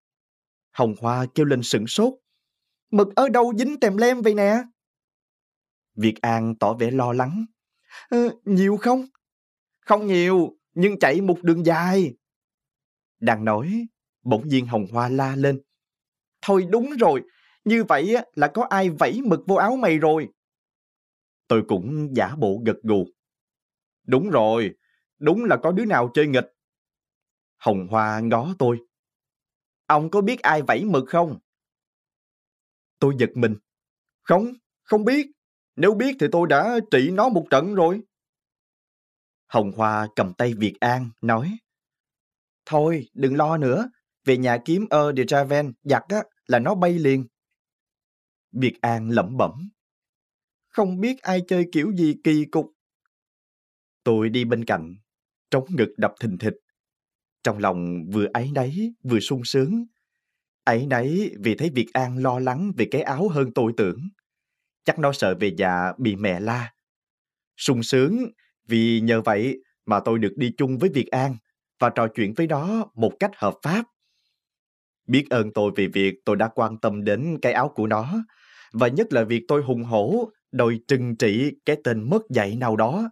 Hồng 0.71 0.95
Hoa 1.01 1.25
kêu 1.35 1.45
lên 1.45 1.63
sửng 1.63 1.87
sốt. 1.87 2.13
Mực 2.91 3.07
ở 3.15 3.29
đâu 3.29 3.53
dính 3.57 3.79
tèm 3.79 3.97
lem 3.97 4.21
vậy 4.21 4.33
nè? 4.33 4.63
Việt 5.95 6.15
An 6.21 6.55
tỏ 6.59 6.73
vẻ 6.73 6.91
lo 6.91 7.13
lắng. 7.13 7.45
Ừ, 8.09 8.29
nhiều 8.45 8.77
không? 8.77 9.05
Không 9.79 10.07
nhiều, 10.07 10.57
nhưng 10.73 10.99
chạy 10.99 11.21
một 11.21 11.43
đường 11.43 11.65
dài. 11.65 12.13
Đang 13.19 13.45
nói, 13.45 13.87
bỗng 14.23 14.47
nhiên 14.47 14.65
Hồng 14.65 14.85
Hoa 14.91 15.09
la 15.09 15.35
lên. 15.35 15.61
Thôi 16.41 16.67
đúng 16.69 16.89
rồi, 16.99 17.23
như 17.67 17.83
vậy 17.83 18.15
là 18.33 18.47
có 18.47 18.67
ai 18.69 18.89
vẫy 18.89 19.21
mực 19.25 19.39
vô 19.47 19.55
áo 19.55 19.75
mày 19.75 19.97
rồi. 19.97 20.29
Tôi 21.47 21.63
cũng 21.67 22.15
giả 22.15 22.35
bộ 22.37 22.61
gật 22.65 22.77
gù. 22.83 23.07
Đúng 24.03 24.29
rồi, 24.29 24.75
đúng 25.19 25.43
là 25.43 25.57
có 25.63 25.71
đứa 25.71 25.85
nào 25.85 26.11
chơi 26.13 26.27
nghịch. 26.27 26.53
Hồng 27.57 27.87
Hoa 27.87 28.19
ngó 28.19 28.53
tôi. 28.59 28.79
Ông 29.85 30.09
có 30.09 30.21
biết 30.21 30.41
ai 30.41 30.61
vẫy 30.61 30.85
mực 30.85 31.03
không? 31.07 31.39
Tôi 32.99 33.15
giật 33.19 33.29
mình. 33.35 33.55
Không, 34.23 34.53
không 34.83 35.05
biết. 35.05 35.27
Nếu 35.75 35.93
biết 35.93 36.15
thì 36.19 36.27
tôi 36.31 36.47
đã 36.47 36.79
trị 36.91 37.09
nó 37.11 37.29
một 37.29 37.45
trận 37.49 37.75
rồi. 37.75 38.01
Hồng 39.47 39.71
Hoa 39.71 40.07
cầm 40.15 40.33
tay 40.33 40.53
Việt 40.53 40.73
An, 40.79 41.09
nói. 41.21 41.57
Thôi, 42.65 43.09
đừng 43.13 43.35
lo 43.35 43.57
nữa. 43.57 43.89
Về 44.25 44.37
nhà 44.37 44.57
kiếm 44.65 44.85
ơ 44.89 45.13
de 45.17 45.23
Traven, 45.27 45.73
giặt 45.83 46.03
á, 46.09 46.23
là 46.47 46.59
nó 46.59 46.75
bay 46.75 46.93
liền. 46.93 47.27
Việt 48.59 48.81
An 48.81 49.09
lẩm 49.09 49.37
bẩm. 49.37 49.69
Không 50.67 50.99
biết 50.99 51.21
ai 51.21 51.41
chơi 51.47 51.65
kiểu 51.71 51.91
gì 51.95 52.15
kỳ 52.23 52.45
cục. 52.51 52.71
Tôi 54.03 54.29
đi 54.29 54.45
bên 54.45 54.65
cạnh, 54.65 54.95
trống 55.51 55.65
ngực 55.69 55.93
đập 55.97 56.13
thình 56.19 56.37
thịch. 56.37 56.55
Trong 57.43 57.57
lòng 57.57 58.05
vừa 58.13 58.27
ấy 58.33 58.51
nấy, 58.55 58.93
vừa 59.03 59.19
sung 59.19 59.41
sướng. 59.45 59.85
Ấy 60.63 60.87
nấy 60.87 61.35
vì 61.39 61.55
thấy 61.55 61.69
Việt 61.75 61.87
An 61.93 62.17
lo 62.17 62.39
lắng 62.39 62.71
về 62.77 62.87
cái 62.91 63.01
áo 63.01 63.29
hơn 63.29 63.51
tôi 63.55 63.71
tưởng. 63.77 64.09
Chắc 64.83 64.99
nó 64.99 65.13
sợ 65.13 65.35
về 65.39 65.51
già 65.57 65.93
bị 65.97 66.15
mẹ 66.15 66.39
la. 66.39 66.73
sung 67.57 67.83
sướng 67.83 68.17
vì 68.67 69.01
nhờ 69.01 69.21
vậy 69.21 69.61
mà 69.85 69.99
tôi 69.99 70.19
được 70.19 70.33
đi 70.35 70.51
chung 70.57 70.77
với 70.77 70.89
Việt 70.93 71.07
An 71.07 71.35
và 71.79 71.89
trò 71.89 72.07
chuyện 72.15 72.33
với 72.33 72.47
nó 72.47 72.85
một 72.95 73.11
cách 73.19 73.31
hợp 73.35 73.53
pháp. 73.63 73.85
Biết 75.07 75.25
ơn 75.29 75.53
tôi 75.53 75.71
vì 75.75 75.87
việc 75.87 76.15
tôi 76.25 76.35
đã 76.35 76.49
quan 76.55 76.77
tâm 76.77 77.03
đến 77.03 77.37
cái 77.41 77.53
áo 77.53 77.71
của 77.75 77.87
nó 77.87 78.23
và 78.79 78.87
nhất 78.87 79.13
là 79.13 79.23
việc 79.23 79.43
tôi 79.47 79.63
hùng 79.63 79.83
hổ 79.83 80.29
đòi 80.51 80.79
trừng 80.87 81.15
trị 81.15 81.51
cái 81.65 81.77
tên 81.83 82.09
mất 82.09 82.21
dạy 82.29 82.55
nào 82.55 82.75
đó. 82.75 83.09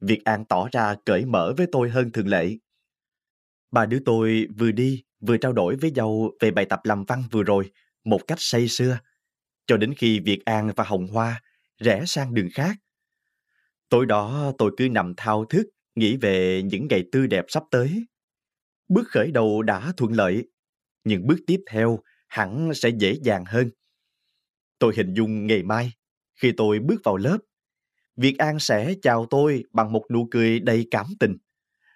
Việt 0.00 0.24
An 0.24 0.44
tỏ 0.44 0.68
ra 0.72 0.94
cởi 1.06 1.24
mở 1.24 1.54
với 1.56 1.66
tôi 1.72 1.90
hơn 1.90 2.12
thường 2.12 2.28
lệ. 2.28 2.56
Bà 3.70 3.86
đứa 3.86 3.98
tôi 4.04 4.46
vừa 4.58 4.70
đi 4.70 5.04
vừa 5.20 5.36
trao 5.36 5.52
đổi 5.52 5.76
với 5.76 5.90
nhau 5.90 6.30
về 6.40 6.50
bài 6.50 6.64
tập 6.64 6.80
làm 6.84 7.04
văn 7.04 7.22
vừa 7.30 7.42
rồi 7.42 7.70
một 8.04 8.20
cách 8.26 8.38
say 8.40 8.68
sưa, 8.68 8.98
cho 9.66 9.76
đến 9.76 9.94
khi 9.96 10.20
Việt 10.20 10.44
An 10.44 10.70
và 10.76 10.84
Hồng 10.84 11.06
Hoa 11.06 11.42
rẽ 11.78 12.02
sang 12.06 12.34
đường 12.34 12.48
khác. 12.54 12.76
Tối 13.88 14.06
đó 14.06 14.52
tôi 14.58 14.72
cứ 14.76 14.88
nằm 14.88 15.14
thao 15.16 15.44
thức, 15.44 15.66
nghĩ 15.94 16.16
về 16.16 16.62
những 16.62 16.86
ngày 16.90 17.04
tươi 17.12 17.26
đẹp 17.26 17.44
sắp 17.48 17.62
tới. 17.70 18.06
Bước 18.88 19.08
khởi 19.08 19.30
đầu 19.30 19.62
đã 19.62 19.92
thuận 19.96 20.12
lợi, 20.12 20.48
nhưng 21.04 21.26
bước 21.26 21.38
tiếp 21.46 21.60
theo 21.70 21.98
hẳn 22.28 22.74
sẽ 22.74 22.88
dễ 22.88 23.16
dàng 23.22 23.44
hơn. 23.44 23.70
Tôi 24.80 24.94
hình 24.96 25.14
dung 25.14 25.48
ngày 25.48 25.64
mai, 25.64 25.92
khi 26.36 26.52
tôi 26.56 26.80
bước 26.80 27.02
vào 27.04 27.18
lớp, 27.18 27.38
Việt 28.16 28.38
An 28.38 28.60
sẽ 28.60 28.94
chào 29.02 29.26
tôi 29.30 29.64
bằng 29.72 29.92
một 29.92 30.04
nụ 30.10 30.28
cười 30.32 30.60
đầy 30.60 30.86
cảm 30.92 31.06
tình 31.20 31.38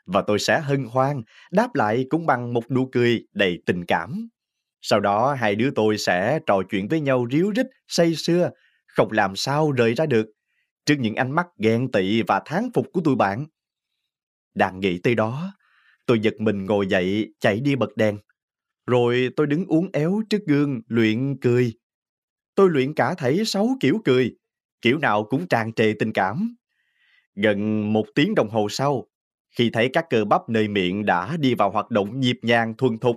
và 0.06 0.22
tôi 0.26 0.38
sẽ 0.38 0.60
hân 0.60 0.84
hoan 0.84 1.22
đáp 1.52 1.74
lại 1.74 2.06
cũng 2.10 2.26
bằng 2.26 2.54
một 2.54 2.70
nụ 2.72 2.88
cười 2.92 3.26
đầy 3.34 3.62
tình 3.66 3.84
cảm. 3.84 4.28
Sau 4.82 5.00
đó 5.00 5.34
hai 5.34 5.54
đứa 5.54 5.70
tôi 5.74 5.98
sẽ 5.98 6.40
trò 6.46 6.62
chuyện 6.70 6.88
với 6.88 7.00
nhau 7.00 7.26
ríu 7.32 7.50
rít, 7.50 7.66
say 7.88 8.14
sưa, 8.14 8.50
không 8.86 9.12
làm 9.12 9.36
sao 9.36 9.72
rời 9.72 9.94
ra 9.94 10.06
được 10.06 10.26
trước 10.86 10.96
những 10.98 11.14
ánh 11.14 11.32
mắt 11.32 11.46
ghen 11.58 11.92
tị 11.92 12.22
và 12.22 12.42
thán 12.46 12.70
phục 12.74 12.86
của 12.92 13.00
tụi 13.00 13.16
bạn. 13.16 13.46
Đang 14.54 14.80
nghĩ 14.80 14.98
tới 14.98 15.14
đó, 15.14 15.54
tôi 16.06 16.20
giật 16.20 16.34
mình 16.40 16.64
ngồi 16.64 16.86
dậy 16.86 17.34
chạy 17.40 17.60
đi 17.60 17.76
bật 17.76 17.96
đèn. 17.96 18.18
Rồi 18.86 19.30
tôi 19.36 19.46
đứng 19.46 19.66
uốn 19.66 19.90
éo 19.92 20.22
trước 20.30 20.42
gương 20.46 20.82
luyện 20.88 21.36
cười. 21.40 21.72
Tôi 22.54 22.70
luyện 22.70 22.94
cả 22.94 23.14
thảy 23.14 23.44
sáu 23.44 23.76
kiểu 23.80 24.00
cười, 24.04 24.36
kiểu 24.82 24.98
nào 24.98 25.24
cũng 25.24 25.46
tràn 25.46 25.72
trề 25.72 25.94
tình 25.98 26.12
cảm. 26.12 26.56
Gần 27.34 27.92
một 27.92 28.06
tiếng 28.14 28.34
đồng 28.34 28.48
hồ 28.48 28.68
sau, 28.70 29.06
khi 29.50 29.70
thấy 29.70 29.90
các 29.92 30.06
cơ 30.10 30.24
bắp 30.24 30.48
nơi 30.48 30.68
miệng 30.68 31.06
đã 31.06 31.36
đi 31.36 31.54
vào 31.54 31.70
hoạt 31.70 31.90
động 31.90 32.20
nhịp 32.20 32.36
nhàng 32.42 32.74
thuần 32.76 32.98
thục, 32.98 33.16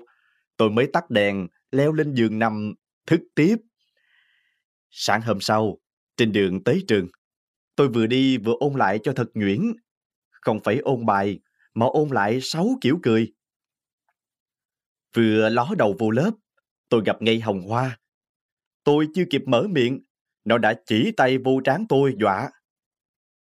tôi 0.58 0.70
mới 0.70 0.88
tắt 0.94 1.10
đèn, 1.10 1.48
leo 1.72 1.94
lên 1.94 2.14
giường 2.14 2.40
nằm, 2.40 2.74
thức 3.06 3.22
tiếp. 3.36 3.56
Sáng 4.90 5.22
hôm 5.22 5.42
sau, 5.42 5.78
trên 6.18 6.32
đường 6.32 6.64
tới 6.64 6.84
trường, 6.88 7.08
tôi 7.76 7.88
vừa 7.88 8.08
đi 8.08 8.38
vừa 8.38 8.54
ôn 8.60 8.74
lại 8.74 9.00
cho 9.04 9.14
thật 9.14 9.28
nhuyễn. 9.34 9.62
Không 10.30 10.60
phải 10.64 10.78
ôn 10.78 11.06
bài, 11.06 11.40
mà 11.74 11.86
ôn 11.86 12.10
lại 12.10 12.40
sáu 12.42 12.70
kiểu 12.82 13.00
cười. 13.04 13.34
Vừa 15.16 15.50
ló 15.50 15.70
đầu 15.78 15.96
vô 16.00 16.12
lớp, 16.12 16.32
tôi 16.90 17.02
gặp 17.06 17.22
ngay 17.22 17.40
Hồng 17.40 17.62
Hoa. 17.62 18.00
Tôi 18.88 19.08
chưa 19.14 19.24
kịp 19.30 19.42
mở 19.46 19.68
miệng, 19.70 20.00
nó 20.44 20.58
đã 20.58 20.74
chỉ 20.86 21.12
tay 21.18 21.38
vô 21.38 21.52
trán 21.64 21.86
tôi 21.90 22.16
dọa. 22.20 22.52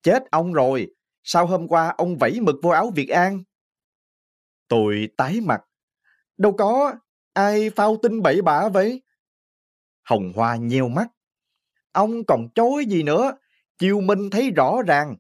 Chết 0.03 0.23
ông 0.31 0.53
rồi, 0.53 0.87
Sao 1.23 1.45
hôm 1.45 1.67
qua 1.67 1.93
ông 1.97 2.17
vẫy 2.17 2.39
mực 2.41 2.55
vô 2.61 2.69
áo 2.69 2.91
Việt 2.95 3.09
An? 3.09 3.43
Tôi 4.67 5.09
tái 5.17 5.41
mặt. 5.41 5.61
Đâu 6.37 6.55
có, 6.57 6.95
ai 7.33 7.69
phao 7.69 7.97
tin 8.01 8.21
bậy 8.21 8.41
bạ 8.41 8.69
vậy? 8.69 9.01
Hồng 10.03 10.33
Hoa 10.35 10.55
nheo 10.55 10.89
mắt. 10.89 11.07
Ông 11.91 12.25
còn 12.25 12.47
chối 12.55 12.85
gì 12.85 13.03
nữa? 13.03 13.37
Chiêu 13.77 14.01
Minh 14.01 14.29
thấy 14.29 14.51
rõ 14.51 14.81
ràng. 14.87 15.15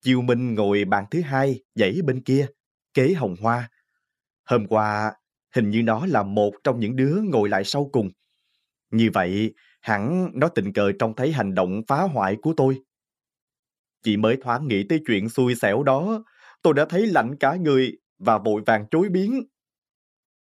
Chiêu 0.00 0.22
Minh 0.22 0.54
ngồi 0.54 0.84
bàn 0.84 1.04
thứ 1.10 1.20
hai, 1.20 1.64
dãy 1.74 1.98
bên 2.04 2.22
kia. 2.24 2.46
kế 2.94 3.14
hồng 3.14 3.36
hoa. 3.40 3.70
Hôm 4.44 4.66
qua, 4.66 5.14
hình 5.54 5.70
như 5.70 5.82
nó 5.82 6.06
là 6.06 6.22
một 6.22 6.52
trong 6.64 6.80
những 6.80 6.96
đứa 6.96 7.20
ngồi 7.24 7.48
lại 7.48 7.64
sau 7.64 7.90
cùng. 7.92 8.10
Như 8.96 9.10
vậy, 9.14 9.54
hẳn 9.80 10.30
nó 10.34 10.48
tình 10.48 10.72
cờ 10.72 10.92
trông 10.98 11.14
thấy 11.16 11.32
hành 11.32 11.54
động 11.54 11.82
phá 11.88 12.02
hoại 12.02 12.36
của 12.42 12.54
tôi. 12.56 12.82
Chỉ 14.02 14.16
mới 14.16 14.36
thoáng 14.42 14.68
nghĩ 14.68 14.84
tới 14.88 15.00
chuyện 15.06 15.28
xui 15.28 15.54
xẻo 15.54 15.82
đó, 15.82 16.24
tôi 16.62 16.74
đã 16.74 16.84
thấy 16.88 17.06
lạnh 17.06 17.36
cả 17.40 17.56
người 17.56 17.98
và 18.18 18.38
vội 18.38 18.62
vàng 18.66 18.86
chối 18.90 19.08
biến. 19.08 19.42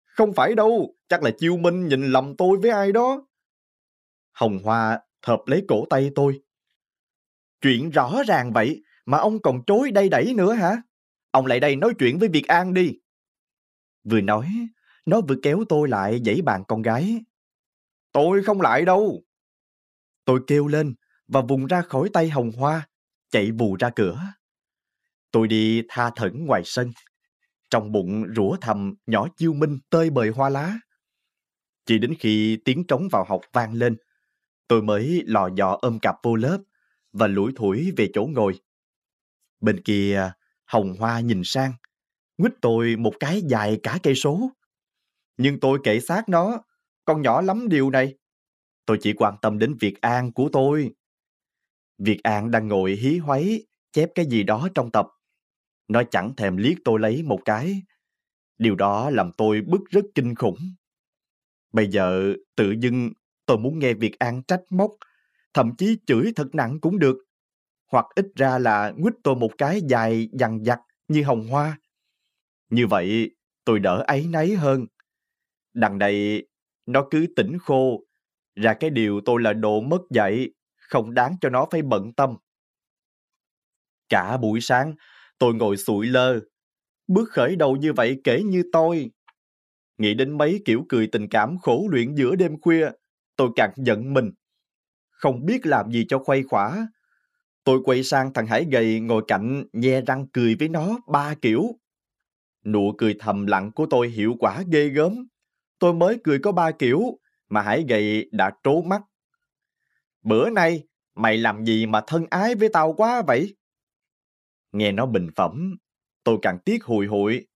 Không 0.05 0.33
phải 0.33 0.55
đâu, 0.55 0.95
chắc 1.09 1.23
là 1.23 1.31
Chiêu 1.37 1.57
Minh 1.57 1.87
nhìn 1.87 2.11
lầm 2.11 2.35
tôi 2.37 2.57
với 2.57 2.71
ai 2.71 2.91
đó. 2.91 3.27
Hồng 4.31 4.59
Hoa 4.63 4.99
thợp 5.21 5.39
lấy 5.45 5.65
cổ 5.67 5.85
tay 5.89 6.11
tôi. 6.15 6.41
Chuyện 7.61 7.89
rõ 7.89 8.23
ràng 8.27 8.53
vậy, 8.53 8.83
mà 9.05 9.17
ông 9.17 9.41
còn 9.41 9.63
chối 9.67 9.91
đây 9.91 10.09
đẩy 10.09 10.33
nữa 10.33 10.53
hả? 10.53 10.81
Ông 11.31 11.45
lại 11.45 11.59
đây 11.59 11.75
nói 11.75 11.93
chuyện 11.99 12.19
với 12.19 12.29
Việt 12.29 12.47
An 12.47 12.73
đi. 12.73 12.99
Vừa 14.03 14.21
nói, 14.21 14.47
nó 15.05 15.21
vừa 15.21 15.35
kéo 15.43 15.63
tôi 15.69 15.89
lại 15.89 16.21
dãy 16.25 16.41
bàn 16.41 16.63
con 16.67 16.81
gái. 16.81 17.21
Tôi 18.15 18.43
không 18.43 18.61
lại 18.61 18.85
đâu. 18.85 19.23
Tôi 20.25 20.39
kêu 20.47 20.67
lên 20.67 20.95
và 21.27 21.41
vùng 21.41 21.65
ra 21.65 21.81
khỏi 21.81 22.09
tay 22.13 22.29
Hồng 22.29 22.51
Hoa, 22.51 22.87
chạy 23.29 23.51
vù 23.51 23.75
ra 23.79 23.89
cửa. 23.95 24.19
Tôi 25.31 25.47
đi 25.47 25.83
tha 25.89 26.11
thẩn 26.15 26.45
ngoài 26.45 26.61
sân. 26.65 26.91
Trong 27.69 27.91
bụng 27.91 28.25
rủa 28.35 28.57
thầm 28.61 28.93
nhỏ 29.05 29.27
chiêu 29.37 29.53
minh 29.53 29.79
tơi 29.89 30.09
bời 30.09 30.29
hoa 30.29 30.49
lá. 30.49 30.79
Chỉ 31.85 31.97
đến 31.97 32.13
khi 32.19 32.57
tiếng 32.65 32.87
trống 32.87 33.07
vào 33.11 33.25
học 33.25 33.41
vang 33.53 33.73
lên, 33.73 33.97
tôi 34.67 34.81
mới 34.81 35.23
lò 35.25 35.49
dò 35.55 35.77
ôm 35.81 35.99
cặp 35.99 36.15
vô 36.23 36.35
lớp 36.35 36.57
và 37.13 37.27
lủi 37.27 37.51
thủi 37.55 37.91
về 37.97 38.09
chỗ 38.13 38.25
ngồi. 38.25 38.59
Bên 39.61 39.83
kia, 39.83 40.31
Hồng 40.65 40.95
Hoa 40.99 41.19
nhìn 41.19 41.41
sang, 41.45 41.73
nguyết 42.37 42.53
tôi 42.61 42.95
một 42.95 43.13
cái 43.19 43.41
dài 43.41 43.79
cả 43.83 43.99
cây 44.03 44.15
số. 44.15 44.51
Nhưng 45.37 45.59
tôi 45.59 45.79
kệ 45.83 45.99
sát 45.99 46.29
nó, 46.29 46.63
con 47.05 47.21
nhỏ 47.21 47.41
lắm 47.41 47.69
điều 47.69 47.89
này. 47.89 48.15
Tôi 48.85 48.97
chỉ 49.01 49.13
quan 49.13 49.35
tâm 49.41 49.59
đến 49.59 49.75
việc 49.79 50.01
an 50.01 50.31
của 50.31 50.49
tôi. 50.51 50.93
Việt 51.97 52.19
An 52.23 52.51
đang 52.51 52.67
ngồi 52.67 52.91
hí 52.91 53.17
hoáy, 53.17 53.65
chép 53.91 54.09
cái 54.15 54.25
gì 54.25 54.43
đó 54.43 54.67
trong 54.75 54.91
tập. 54.91 55.07
Nó 55.87 56.03
chẳng 56.11 56.35
thèm 56.35 56.57
liếc 56.57 56.77
tôi 56.85 56.99
lấy 56.99 57.23
một 57.23 57.39
cái. 57.45 57.81
Điều 58.57 58.75
đó 58.75 59.09
làm 59.09 59.31
tôi 59.37 59.61
bức 59.61 59.81
rất 59.89 60.05
kinh 60.15 60.35
khủng. 60.35 60.57
Bây 61.71 61.87
giờ 61.87 62.33
tự 62.55 62.75
dưng 62.79 63.11
tôi 63.45 63.57
muốn 63.57 63.79
nghe 63.79 63.93
Việt 63.93 64.19
An 64.19 64.41
trách 64.47 64.61
móc, 64.69 64.91
thậm 65.53 65.75
chí 65.77 65.97
chửi 66.07 66.31
thật 66.35 66.55
nặng 66.55 66.79
cũng 66.81 66.99
được. 66.99 67.17
Hoặc 67.91 68.05
ít 68.15 68.25
ra 68.35 68.59
là 68.59 68.93
nguyết 68.97 69.13
tôi 69.23 69.35
một 69.35 69.51
cái 69.57 69.81
dài 69.81 70.29
dằn 70.33 70.65
dặt 70.65 70.79
như 71.07 71.23
hồng 71.23 71.47
hoa. 71.47 71.79
Như 72.69 72.87
vậy 72.87 73.35
tôi 73.65 73.79
đỡ 73.79 74.03
ấy 74.07 74.27
nấy 74.27 74.55
hơn. 74.55 74.85
Đằng 75.73 75.97
này 75.97 76.45
nó 76.85 77.07
cứ 77.11 77.25
tỉnh 77.35 77.57
khô, 77.59 78.03
ra 78.55 78.73
cái 78.73 78.89
điều 78.89 79.21
tôi 79.25 79.41
là 79.41 79.53
đồ 79.53 79.81
mất 79.81 80.01
dạy, 80.09 80.49
không 80.77 81.13
đáng 81.13 81.35
cho 81.41 81.49
nó 81.49 81.67
phải 81.71 81.81
bận 81.81 82.13
tâm. 82.13 82.37
Cả 84.09 84.37
buổi 84.37 84.61
sáng, 84.61 84.93
tôi 85.37 85.53
ngồi 85.53 85.77
sụi 85.77 86.07
lơ. 86.07 86.39
Bước 87.07 87.29
khởi 87.29 87.55
đầu 87.55 87.75
như 87.75 87.93
vậy 87.93 88.21
kể 88.23 88.43
như 88.43 88.63
tôi. 88.71 89.11
Nghĩ 89.97 90.13
đến 90.13 90.37
mấy 90.37 90.61
kiểu 90.65 90.85
cười 90.89 91.07
tình 91.07 91.27
cảm 91.29 91.57
khổ 91.57 91.87
luyện 91.91 92.15
giữa 92.15 92.35
đêm 92.35 92.61
khuya, 92.61 92.89
tôi 93.35 93.49
càng 93.55 93.73
giận 93.77 94.13
mình. 94.13 94.31
Không 95.09 95.45
biết 95.45 95.65
làm 95.65 95.91
gì 95.91 96.05
cho 96.09 96.19
khuây 96.19 96.43
khỏa. 96.43 96.87
Tôi 97.63 97.79
quay 97.83 98.03
sang 98.03 98.33
thằng 98.33 98.47
Hải 98.47 98.65
gầy 98.71 98.99
ngồi 98.99 99.23
cạnh 99.27 99.65
nhe 99.73 100.01
răng 100.01 100.27
cười 100.33 100.55
với 100.55 100.69
nó 100.69 100.97
ba 101.07 101.35
kiểu. 101.41 101.63
Nụ 102.65 102.93
cười 102.97 103.15
thầm 103.19 103.45
lặng 103.45 103.71
của 103.71 103.85
tôi 103.89 104.09
hiệu 104.09 104.35
quả 104.39 104.63
ghê 104.71 104.87
gớm. 104.89 105.27
Tôi 105.79 105.93
mới 105.93 106.17
cười 106.23 106.39
có 106.39 106.51
ba 106.51 106.71
kiểu, 106.71 107.01
mà 107.49 107.61
Hải 107.61 107.85
gầy 107.89 108.29
đã 108.31 108.51
trố 108.63 108.81
mắt. 108.81 109.01
Bữa 110.21 110.49
nay, 110.49 110.83
mày 111.15 111.37
làm 111.37 111.65
gì 111.65 111.85
mà 111.85 112.01
thân 112.07 112.25
ái 112.29 112.55
với 112.55 112.69
tao 112.73 112.93
quá 112.93 113.21
vậy? 113.27 113.55
Nghe 114.71 114.91
nó 114.91 115.05
bình 115.05 115.29
phẩm, 115.35 115.75
tôi 116.23 116.37
càng 116.41 116.57
tiếc 116.65 116.83
hùi 116.83 117.07
hụi. 117.07 117.47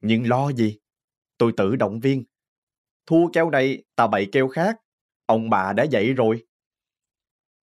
Nhưng 0.00 0.28
lo 0.28 0.52
gì? 0.52 0.78
Tôi 1.38 1.52
tự 1.56 1.76
động 1.76 2.00
viên. 2.00 2.24
Thua 3.06 3.28
keo 3.32 3.50
này, 3.50 3.84
tao 3.96 4.08
bậy 4.08 4.28
keo 4.32 4.48
khác. 4.48 4.76
Ông 5.26 5.50
bà 5.50 5.72
đã 5.72 5.82
dậy 5.82 6.12
rồi. 6.12 6.46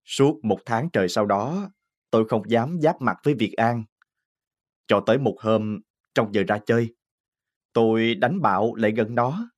Suốt 0.05 0.39
một 0.43 0.60
tháng 0.65 0.89
trời 0.93 1.10
sau 1.10 1.25
đó, 1.25 1.71
tôi 2.12 2.27
không 2.27 2.49
dám 2.49 2.79
giáp 2.82 3.01
mặt 3.01 3.17
với 3.23 3.34
Việt 3.34 3.53
An. 3.58 3.84
Cho 4.88 5.03
tới 5.05 5.17
một 5.17 5.36
hôm, 5.39 5.79
trong 6.13 6.34
giờ 6.34 6.43
ra 6.47 6.60
chơi, 6.65 6.95
tôi 7.73 8.15
đánh 8.15 8.41
bạo 8.41 8.75
lại 8.75 8.91
gần 8.91 9.15
nó. 9.15 9.49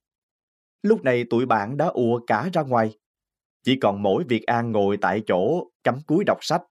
Lúc 0.81 1.03
này 1.03 1.25
tụi 1.29 1.45
bạn 1.45 1.77
đã 1.77 1.85
ùa 1.85 2.19
cả 2.27 2.49
ra 2.53 2.61
ngoài. 2.61 2.97
Chỉ 3.63 3.77
còn 3.81 4.03
mỗi 4.03 4.23
Việt 4.29 4.43
An 4.45 4.71
ngồi 4.71 4.97
tại 5.01 5.23
chỗ 5.27 5.71
cắm 5.83 5.99
cúi 6.07 6.23
đọc 6.23 6.37
sách. 6.41 6.61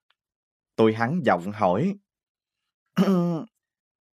Tôi 0.77 0.95
hắn 0.95 1.21
giọng 1.25 1.53
hỏi. 1.53 1.95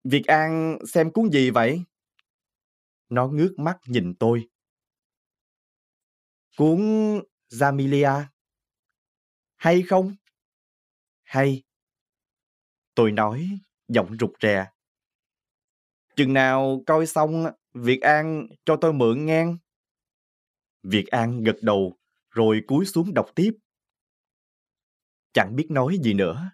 Việt 0.04 0.26
An 0.26 0.78
xem 0.92 1.10
cuốn 1.12 1.30
gì 1.30 1.50
vậy? 1.50 1.82
Nó 3.08 3.28
ngước 3.28 3.58
mắt 3.58 3.78
nhìn 3.86 4.14
tôi. 4.14 4.48
Cuốn 6.56 6.80
Jamilia. 7.50 8.24
Hay 9.56 9.82
không? 9.82 10.14
Hay. 11.22 11.62
Tôi 12.94 13.12
nói, 13.12 13.58
giọng 13.88 14.16
rụt 14.20 14.30
rè. 14.42 14.66
Chừng 16.16 16.32
nào 16.32 16.82
coi 16.86 17.06
xong, 17.06 17.46
Việt 17.74 18.00
An 18.00 18.46
cho 18.64 18.76
tôi 18.76 18.92
mượn 18.92 19.26
ngang. 19.26 19.58
Việt 20.82 21.06
An 21.06 21.42
gật 21.42 21.56
đầu, 21.62 21.98
rồi 22.30 22.62
cúi 22.66 22.84
xuống 22.84 23.14
đọc 23.14 23.30
tiếp. 23.34 23.50
Chẳng 25.32 25.56
biết 25.56 25.66
nói 25.70 25.98
gì 26.02 26.14
nữa. 26.14 26.50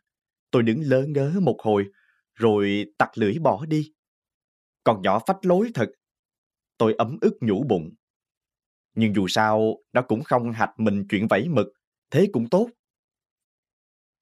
Tôi 0.51 0.63
đứng 0.63 0.81
lơ 0.83 1.03
ngớ 1.03 1.41
một 1.43 1.57
hồi, 1.63 1.91
rồi 2.35 2.93
tặc 2.99 3.19
lưỡi 3.19 3.39
bỏ 3.39 3.67
đi. 3.67 3.93
Còn 4.85 5.03
nhỏ 5.03 5.19
phách 5.27 5.47
lối 5.47 5.71
thật. 5.75 5.93
Tôi 6.79 6.95
ấm 6.99 7.19
ức 7.21 7.39
nhủ 7.41 7.65
bụng. 7.69 7.95
Nhưng 8.95 9.15
dù 9.15 9.29
sao, 9.29 9.79
nó 9.93 10.03
cũng 10.03 10.23
không 10.23 10.53
hạch 10.53 10.73
mình 10.77 11.07
chuyện 11.09 11.29
vẫy 11.29 11.49
mực, 11.49 11.69
thế 12.11 12.29
cũng 12.33 12.51
tốt. 12.51 12.71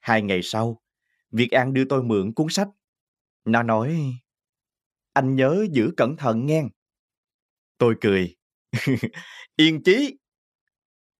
Hai 0.00 0.22
ngày 0.22 0.40
sau, 0.42 0.82
Việt 1.30 1.50
An 1.50 1.72
đưa 1.72 1.84
tôi 1.84 2.02
mượn 2.02 2.32
cuốn 2.32 2.46
sách. 2.50 2.68
Nó 3.44 3.62
nói, 3.62 4.12
anh 5.12 5.36
nhớ 5.36 5.66
giữ 5.70 5.90
cẩn 5.96 6.16
thận 6.16 6.46
nghe. 6.46 6.64
Tôi 7.78 7.94
cười. 8.00 8.36
Yên 9.56 9.82
chí. 9.82 10.18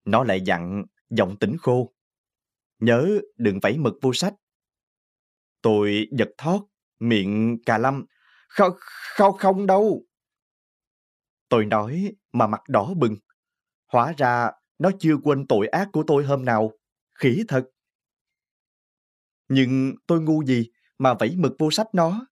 Nó 0.05 0.25
lại 0.25 0.41
dặn, 0.41 0.85
giọng 1.11 1.37
tỉnh 1.41 1.57
khô. 1.59 1.95
Nhớ 2.79 3.21
đừng 3.37 3.59
vẫy 3.63 3.79
mực 3.79 3.95
vô 4.03 4.13
sách. 4.13 4.35
Tôi 5.63 6.09
giật 6.19 6.29
thót, 6.39 6.67
miệng 6.99 7.59
cà 7.67 7.79
lâm. 7.79 8.05
Không, 8.49 8.73
không, 9.17 9.37
không 9.39 9.67
đâu. 9.67 10.05
Tôi 11.49 11.67
nói 11.67 12.13
mà 12.33 12.47
mặt 12.47 12.61
đỏ 12.69 12.95
bừng. 12.97 13.17
Hóa 13.87 14.15
ra 14.17 14.51
nó 14.79 14.91
chưa 14.99 15.17
quên 15.23 15.47
tội 15.47 15.69
ác 15.69 15.89
của 15.93 16.05
tôi 16.07 16.25
hôm 16.25 16.45
nào. 16.45 16.73
Khỉ 17.15 17.45
thật. 17.49 17.65
Nhưng 19.49 19.95
tôi 20.07 20.21
ngu 20.21 20.45
gì 20.45 20.71
mà 20.99 21.15
vẫy 21.15 21.35
mực 21.37 21.53
vô 21.59 21.71
sách 21.71 21.87
nó. 21.93 22.27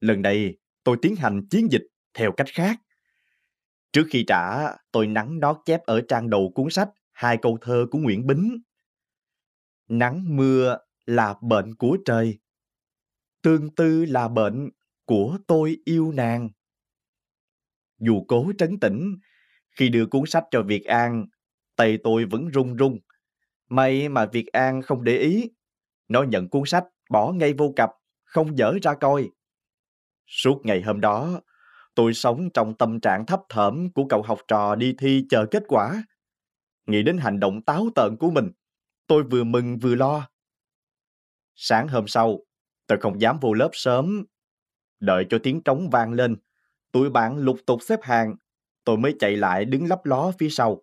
Lần 0.00 0.22
này 0.22 0.58
tôi 0.84 0.96
tiến 1.02 1.16
hành 1.16 1.46
chiến 1.50 1.68
dịch 1.70 1.86
theo 2.14 2.32
cách 2.36 2.46
khác. 2.52 2.76
Trước 3.92 4.06
khi 4.10 4.24
trả, 4.26 4.72
tôi 4.92 5.06
nắng 5.06 5.40
nó 5.40 5.62
chép 5.64 5.82
ở 5.82 6.00
trang 6.08 6.30
đầu 6.30 6.52
cuốn 6.54 6.70
sách 6.70 6.88
hai 7.12 7.38
câu 7.42 7.58
thơ 7.60 7.86
của 7.90 7.98
Nguyễn 7.98 8.26
Bính. 8.26 8.58
Nắng 9.88 10.36
mưa 10.36 10.78
là 11.06 11.34
bệnh 11.42 11.74
của 11.74 11.98
trời, 12.04 12.38
tương 13.42 13.74
tư 13.74 14.04
là 14.04 14.28
bệnh 14.28 14.70
của 15.04 15.38
tôi 15.46 15.76
yêu 15.84 16.12
nàng. 16.12 16.48
Dù 17.98 18.24
cố 18.28 18.52
trấn 18.58 18.80
tĩnh, 18.80 19.16
khi 19.70 19.88
đưa 19.88 20.06
cuốn 20.06 20.22
sách 20.26 20.44
cho 20.50 20.62
Việt 20.62 20.84
An, 20.84 21.26
tay 21.76 21.98
tôi 22.04 22.24
vẫn 22.24 22.48
run 22.48 22.76
run. 22.76 22.98
May 23.68 24.08
mà 24.08 24.26
Việt 24.26 24.46
An 24.46 24.82
không 24.82 25.04
để 25.04 25.18
ý. 25.18 25.50
Nó 26.08 26.22
nhận 26.22 26.48
cuốn 26.48 26.62
sách, 26.66 26.84
bỏ 27.10 27.32
ngay 27.32 27.52
vô 27.52 27.72
cặp, 27.76 27.90
không 28.24 28.58
dở 28.58 28.72
ra 28.82 28.94
coi. 28.94 29.30
Suốt 30.26 30.60
ngày 30.64 30.82
hôm 30.82 31.00
đó, 31.00 31.40
tôi 31.98 32.14
sống 32.14 32.48
trong 32.54 32.74
tâm 32.74 33.00
trạng 33.00 33.26
thấp 33.26 33.42
thởm 33.48 33.92
của 33.92 34.04
cậu 34.08 34.22
học 34.22 34.38
trò 34.48 34.74
đi 34.74 34.94
thi 34.98 35.26
chờ 35.30 35.46
kết 35.50 35.62
quả. 35.68 36.02
Nghĩ 36.86 37.02
đến 37.02 37.18
hành 37.18 37.40
động 37.40 37.62
táo 37.62 37.88
tợn 37.94 38.16
của 38.16 38.30
mình, 38.30 38.50
tôi 39.06 39.22
vừa 39.22 39.44
mừng 39.44 39.78
vừa 39.78 39.94
lo. 39.94 40.28
Sáng 41.54 41.88
hôm 41.88 42.08
sau, 42.08 42.38
tôi 42.86 42.98
không 43.00 43.20
dám 43.20 43.38
vô 43.40 43.52
lớp 43.52 43.70
sớm. 43.72 44.24
Đợi 45.00 45.26
cho 45.30 45.38
tiếng 45.42 45.60
trống 45.62 45.90
vang 45.90 46.12
lên, 46.12 46.36
tụi 46.92 47.10
bạn 47.10 47.38
lục 47.38 47.58
tục 47.66 47.82
xếp 47.82 48.00
hàng, 48.02 48.34
tôi 48.84 48.96
mới 48.96 49.14
chạy 49.18 49.36
lại 49.36 49.64
đứng 49.64 49.86
lấp 49.86 50.04
ló 50.04 50.32
phía 50.38 50.48
sau. 50.48 50.82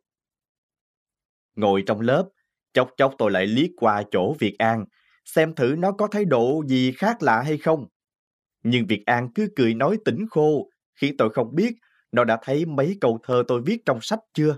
Ngồi 1.56 1.84
trong 1.88 2.02
lớp, 2.02 2.30
chốc 2.74 2.92
chốc 2.98 3.16
tôi 3.18 3.32
lại 3.32 3.48
liếc 3.48 3.70
qua 3.78 4.04
chỗ 4.12 4.36
Việt 4.40 4.56
An, 4.58 4.86
xem 5.26 5.56
thử 5.56 5.76
nó 5.78 5.92
có 5.92 6.08
thái 6.08 6.26
độ 6.26 6.64
gì 6.68 6.92
khác 6.92 7.24
lạ 7.24 7.42
hay 7.42 7.58
không. 7.58 7.88
Nhưng 8.64 8.88
Việt 8.88 9.04
An 9.06 9.30
cứ 9.36 9.50
cười 9.56 9.74
nói 9.74 9.98
tỉnh 10.06 10.26
khô, 10.30 10.70
khiến 10.96 11.16
tôi 11.18 11.30
không 11.34 11.56
biết 11.56 11.76
nó 12.12 12.24
đã 12.24 12.40
thấy 12.44 12.66
mấy 12.66 12.98
câu 13.02 13.20
thơ 13.24 13.44
tôi 13.48 13.62
viết 13.66 13.86
trong 13.86 14.00
sách 14.02 14.20
chưa. 14.34 14.58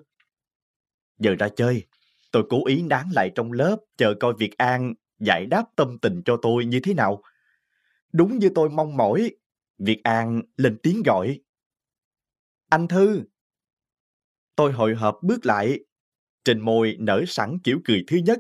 Giờ 1.20 1.36
ra 1.40 1.50
chơi, 1.56 1.84
tôi 2.32 2.44
cố 2.50 2.66
ý 2.66 2.82
nán 2.82 3.10
lại 3.14 3.32
trong 3.36 3.52
lớp 3.52 3.78
chờ 3.98 4.14
coi 4.20 4.34
Việt 4.40 4.58
An 4.58 4.94
giải 5.20 5.46
đáp 5.46 5.64
tâm 5.76 5.98
tình 6.02 6.22
cho 6.26 6.38
tôi 6.42 6.66
như 6.66 6.80
thế 6.84 6.94
nào. 6.94 7.22
Đúng 8.14 8.40
như 8.40 8.50
tôi 8.56 8.70
mong 8.70 8.98
mỏi, 8.98 9.32
Việt 9.78 10.04
An 10.04 10.42
lên 10.58 10.78
tiếng 10.84 11.04
gọi. 11.06 11.40
Anh 12.70 12.88
Thư! 12.88 13.24
Tôi 14.56 14.72
hồi 14.72 14.96
hộp 14.96 15.20
bước 15.24 15.46
lại, 15.46 15.80
trên 16.44 16.60
môi 16.60 16.98
nở 17.00 17.24
sẵn 17.28 17.60
kiểu 17.64 17.80
cười 17.86 18.04
thứ 18.08 18.18
nhất. 18.18 18.40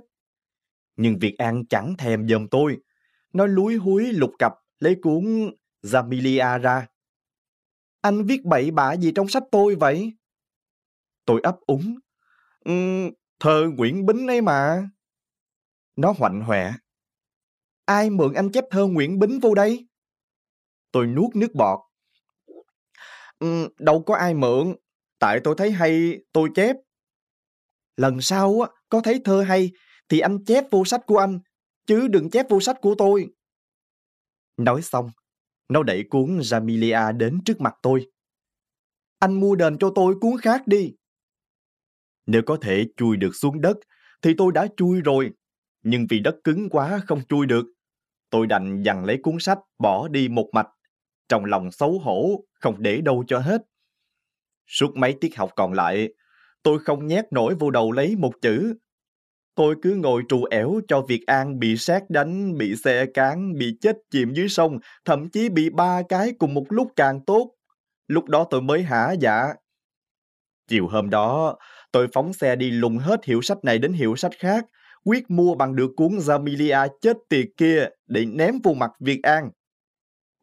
Nhưng 0.95 1.19
Việt 1.19 1.35
An 1.37 1.65
chẳng 1.65 1.95
thèm 1.97 2.27
dòm 2.27 2.47
tôi. 2.47 2.77
Nó 3.33 3.45
lúi 3.45 3.75
húi 3.75 4.13
lục 4.13 4.31
cặp 4.39 4.53
lấy 4.79 4.95
cuốn 5.01 5.51
Jamilia 5.83 6.59
ra. 6.61 6.87
Anh 8.01 8.25
viết 8.25 8.45
bậy 8.45 8.71
bạ 8.71 8.93
gì 8.93 9.11
trong 9.15 9.27
sách 9.27 9.43
tôi 9.51 9.75
vậy? 9.75 10.13
Tôi 11.25 11.41
ấp 11.43 11.55
úng. 11.59 11.95
Ừ, 12.65 12.71
um, 12.71 13.11
thơ 13.39 13.69
Nguyễn 13.77 14.05
Bính 14.05 14.27
ấy 14.27 14.41
mà. 14.41 14.89
Nó 15.95 16.13
hoạnh 16.17 16.41
hoẹ. 16.41 16.73
Ai 17.85 18.09
mượn 18.09 18.33
anh 18.33 18.51
chép 18.51 18.63
thơ 18.71 18.85
Nguyễn 18.85 19.19
Bính 19.19 19.39
vô 19.39 19.55
đây? 19.55 19.87
Tôi 20.91 21.07
nuốt 21.07 21.35
nước 21.35 21.55
bọt. 21.55 21.79
Um, 23.39 23.67
đâu 23.79 24.03
có 24.03 24.15
ai 24.15 24.33
mượn. 24.33 24.75
Tại 25.19 25.39
tôi 25.43 25.55
thấy 25.57 25.71
hay, 25.71 26.17
tôi 26.33 26.49
chép. 26.55 26.75
Lần 27.95 28.21
sau 28.21 28.61
á, 28.61 28.69
có 28.89 29.01
thấy 29.01 29.21
thơ 29.25 29.41
hay 29.41 29.71
thì 30.09 30.19
anh 30.19 30.45
chép 30.45 30.63
vô 30.71 30.85
sách 30.85 31.01
của 31.05 31.17
anh, 31.17 31.39
chứ 31.85 32.07
đừng 32.07 32.29
chép 32.29 32.45
vô 32.49 32.59
sách 32.59 32.77
của 32.81 32.95
tôi. 32.97 33.27
Nói 34.57 34.81
xong, 34.81 35.09
nó 35.69 35.83
đẩy 35.83 36.03
cuốn 36.03 36.39
Jamilia 36.39 37.17
đến 37.17 37.39
trước 37.45 37.61
mặt 37.61 37.75
tôi. 37.81 38.07
Anh 39.19 39.39
mua 39.39 39.55
đền 39.55 39.77
cho 39.77 39.91
tôi 39.95 40.15
cuốn 40.21 40.31
khác 40.41 40.67
đi. 40.67 40.93
Nếu 42.25 42.41
có 42.45 42.57
thể 42.61 42.85
chui 42.97 43.17
được 43.17 43.35
xuống 43.35 43.61
đất, 43.61 43.77
thì 44.21 44.33
tôi 44.37 44.51
đã 44.51 44.67
chui 44.77 45.01
rồi. 45.01 45.31
Nhưng 45.83 46.07
vì 46.09 46.19
đất 46.19 46.35
cứng 46.43 46.69
quá 46.69 46.99
không 47.07 47.21
chui 47.29 47.45
được. 47.45 47.65
Tôi 48.29 48.47
đành 48.47 48.81
dằn 48.83 49.05
lấy 49.05 49.17
cuốn 49.23 49.37
sách, 49.39 49.59
bỏ 49.79 50.07
đi 50.07 50.29
một 50.29 50.49
mạch. 50.53 50.67
Trong 51.29 51.45
lòng 51.45 51.71
xấu 51.71 51.99
hổ, 51.99 52.45
không 52.53 52.75
để 52.79 53.01
đâu 53.01 53.23
cho 53.27 53.39
hết. 53.39 53.61
Suốt 54.67 54.95
mấy 54.95 55.15
tiết 55.21 55.37
học 55.37 55.51
còn 55.55 55.73
lại, 55.73 56.09
tôi 56.63 56.79
không 56.79 57.07
nhét 57.07 57.25
nổi 57.31 57.55
vô 57.59 57.71
đầu 57.71 57.91
lấy 57.91 58.15
một 58.15 58.33
chữ. 58.41 58.73
Tôi 59.57 59.75
cứ 59.81 59.95
ngồi 59.95 60.23
trù 60.29 60.43
ẻo 60.43 60.79
cho 60.87 61.01
Việt 61.01 61.23
An 61.27 61.59
bị 61.59 61.77
sát 61.77 62.09
đánh, 62.09 62.57
bị 62.57 62.75
xe 62.75 63.05
cán, 63.13 63.53
bị 63.57 63.77
chết 63.81 63.97
chìm 64.11 64.33
dưới 64.33 64.49
sông, 64.49 64.79
thậm 65.05 65.29
chí 65.29 65.49
bị 65.49 65.69
ba 65.69 66.01
cái 66.09 66.33
cùng 66.39 66.53
một 66.53 66.65
lúc 66.69 66.91
càng 66.95 67.19
tốt. 67.25 67.51
Lúc 68.07 68.25
đó 68.25 68.47
tôi 68.49 68.61
mới 68.61 68.83
hả 68.83 69.11
dạ. 69.11 69.53
Chiều 70.67 70.87
hôm 70.87 71.09
đó, 71.09 71.57
tôi 71.91 72.07
phóng 72.13 72.33
xe 72.33 72.55
đi 72.55 72.71
lùng 72.71 72.97
hết 72.97 73.25
hiệu 73.25 73.41
sách 73.41 73.57
này 73.63 73.77
đến 73.77 73.93
hiệu 73.93 74.15
sách 74.15 74.31
khác, 74.39 74.65
quyết 75.05 75.29
mua 75.29 75.55
bằng 75.55 75.75
được 75.75 75.91
cuốn 75.95 76.11
Jamilia 76.11 76.87
chết 77.01 77.17
tiệt 77.29 77.45
kia 77.57 77.85
để 78.07 78.25
ném 78.25 78.55
vô 78.63 78.73
mặt 78.73 78.91
Việt 78.99 79.19
An. 79.23 79.49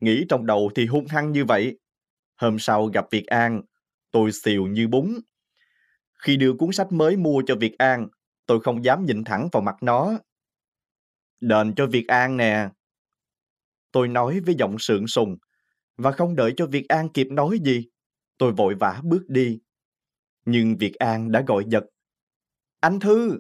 Nghĩ 0.00 0.24
trong 0.28 0.46
đầu 0.46 0.70
thì 0.74 0.86
hung 0.86 1.06
hăng 1.06 1.32
như 1.32 1.44
vậy. 1.44 1.78
Hôm 2.36 2.58
sau 2.58 2.86
gặp 2.86 3.04
Việt 3.10 3.26
An, 3.26 3.62
tôi 4.10 4.32
xìu 4.32 4.66
như 4.66 4.88
bún. 4.88 5.14
Khi 6.24 6.36
đưa 6.36 6.52
cuốn 6.52 6.72
sách 6.72 6.92
mới 6.92 7.16
mua 7.16 7.42
cho 7.46 7.54
Việt 7.60 7.78
An, 7.78 8.08
tôi 8.46 8.60
không 8.60 8.84
dám 8.84 9.04
nhìn 9.04 9.24
thẳng 9.24 9.48
vào 9.52 9.62
mặt 9.62 9.76
nó. 9.80 10.18
Đền 11.40 11.74
cho 11.74 11.86
Việt 11.86 12.08
An 12.08 12.36
nè. 12.36 12.68
Tôi 13.92 14.08
nói 14.08 14.40
với 14.40 14.54
giọng 14.54 14.76
sượng 14.78 15.06
sùng, 15.06 15.36
và 15.96 16.12
không 16.12 16.36
đợi 16.36 16.54
cho 16.56 16.66
Việt 16.66 16.88
An 16.88 17.08
kịp 17.08 17.26
nói 17.30 17.58
gì, 17.64 17.86
tôi 18.38 18.52
vội 18.52 18.74
vã 18.74 19.00
bước 19.04 19.24
đi. 19.28 19.60
Nhưng 20.44 20.76
Việt 20.76 20.94
An 20.94 21.32
đã 21.32 21.42
gọi 21.46 21.64
giật. 21.68 21.84
Anh 22.80 23.00
Thư! 23.00 23.38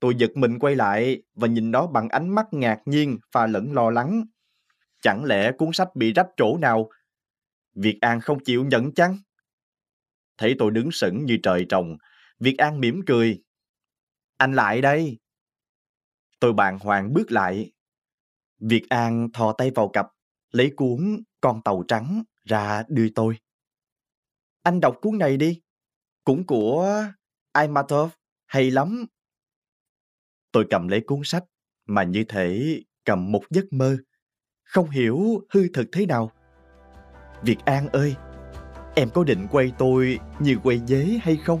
Tôi 0.00 0.14
giật 0.18 0.30
mình 0.34 0.58
quay 0.58 0.76
lại 0.76 1.22
và 1.34 1.48
nhìn 1.48 1.70
nó 1.70 1.86
bằng 1.86 2.08
ánh 2.08 2.28
mắt 2.28 2.46
ngạc 2.52 2.80
nhiên 2.86 3.18
và 3.32 3.46
lẫn 3.46 3.72
lo 3.72 3.90
lắng. 3.90 4.24
Chẳng 5.02 5.24
lẽ 5.24 5.52
cuốn 5.58 5.68
sách 5.72 5.88
bị 5.94 6.12
rách 6.12 6.28
chỗ 6.36 6.58
nào? 6.58 6.90
Việt 7.74 7.98
An 8.00 8.20
không 8.20 8.38
chịu 8.44 8.64
nhận 8.64 8.94
chăng? 8.94 9.18
Thấy 10.38 10.56
tôi 10.58 10.70
đứng 10.70 10.90
sững 10.92 11.24
như 11.24 11.38
trời 11.42 11.66
trồng, 11.68 11.96
Việt 12.40 12.58
An 12.58 12.80
mỉm 12.80 13.00
cười. 13.06 13.42
Anh 14.38 14.52
lại 14.52 14.80
đây. 14.80 15.18
Tôi 16.40 16.52
bàng 16.52 16.78
hoàng 16.78 17.12
bước 17.12 17.32
lại. 17.32 17.72
Việt 18.60 18.88
An 18.88 19.28
thò 19.32 19.52
tay 19.52 19.70
vào 19.70 19.88
cặp, 19.88 20.06
lấy 20.50 20.72
cuốn 20.76 21.22
Con 21.40 21.62
tàu 21.62 21.84
trắng 21.88 22.22
ra 22.44 22.82
đưa 22.88 23.08
tôi. 23.14 23.38
Anh 24.62 24.80
đọc 24.80 24.96
cuốn 25.00 25.18
này 25.18 25.36
đi. 25.36 25.60
Cũng 26.24 26.46
của 26.46 27.04
Aimatov, 27.52 28.10
hay 28.46 28.70
lắm. 28.70 29.06
Tôi 30.52 30.66
cầm 30.70 30.88
lấy 30.88 31.00
cuốn 31.06 31.20
sách 31.24 31.44
mà 31.86 32.02
như 32.02 32.24
thể 32.28 32.80
cầm 33.04 33.32
một 33.32 33.42
giấc 33.50 33.64
mơ. 33.72 33.96
Không 34.62 34.90
hiểu 34.90 35.46
hư 35.50 35.68
thực 35.74 35.88
thế 35.92 36.06
nào. 36.06 36.32
Việt 37.42 37.58
An 37.64 37.88
ơi, 37.88 38.14
em 38.96 39.10
có 39.14 39.24
định 39.24 39.46
quay 39.50 39.72
tôi 39.78 40.18
như 40.40 40.56
quay 40.62 40.80
dế 40.86 41.18
hay 41.22 41.36
không? 41.36 41.60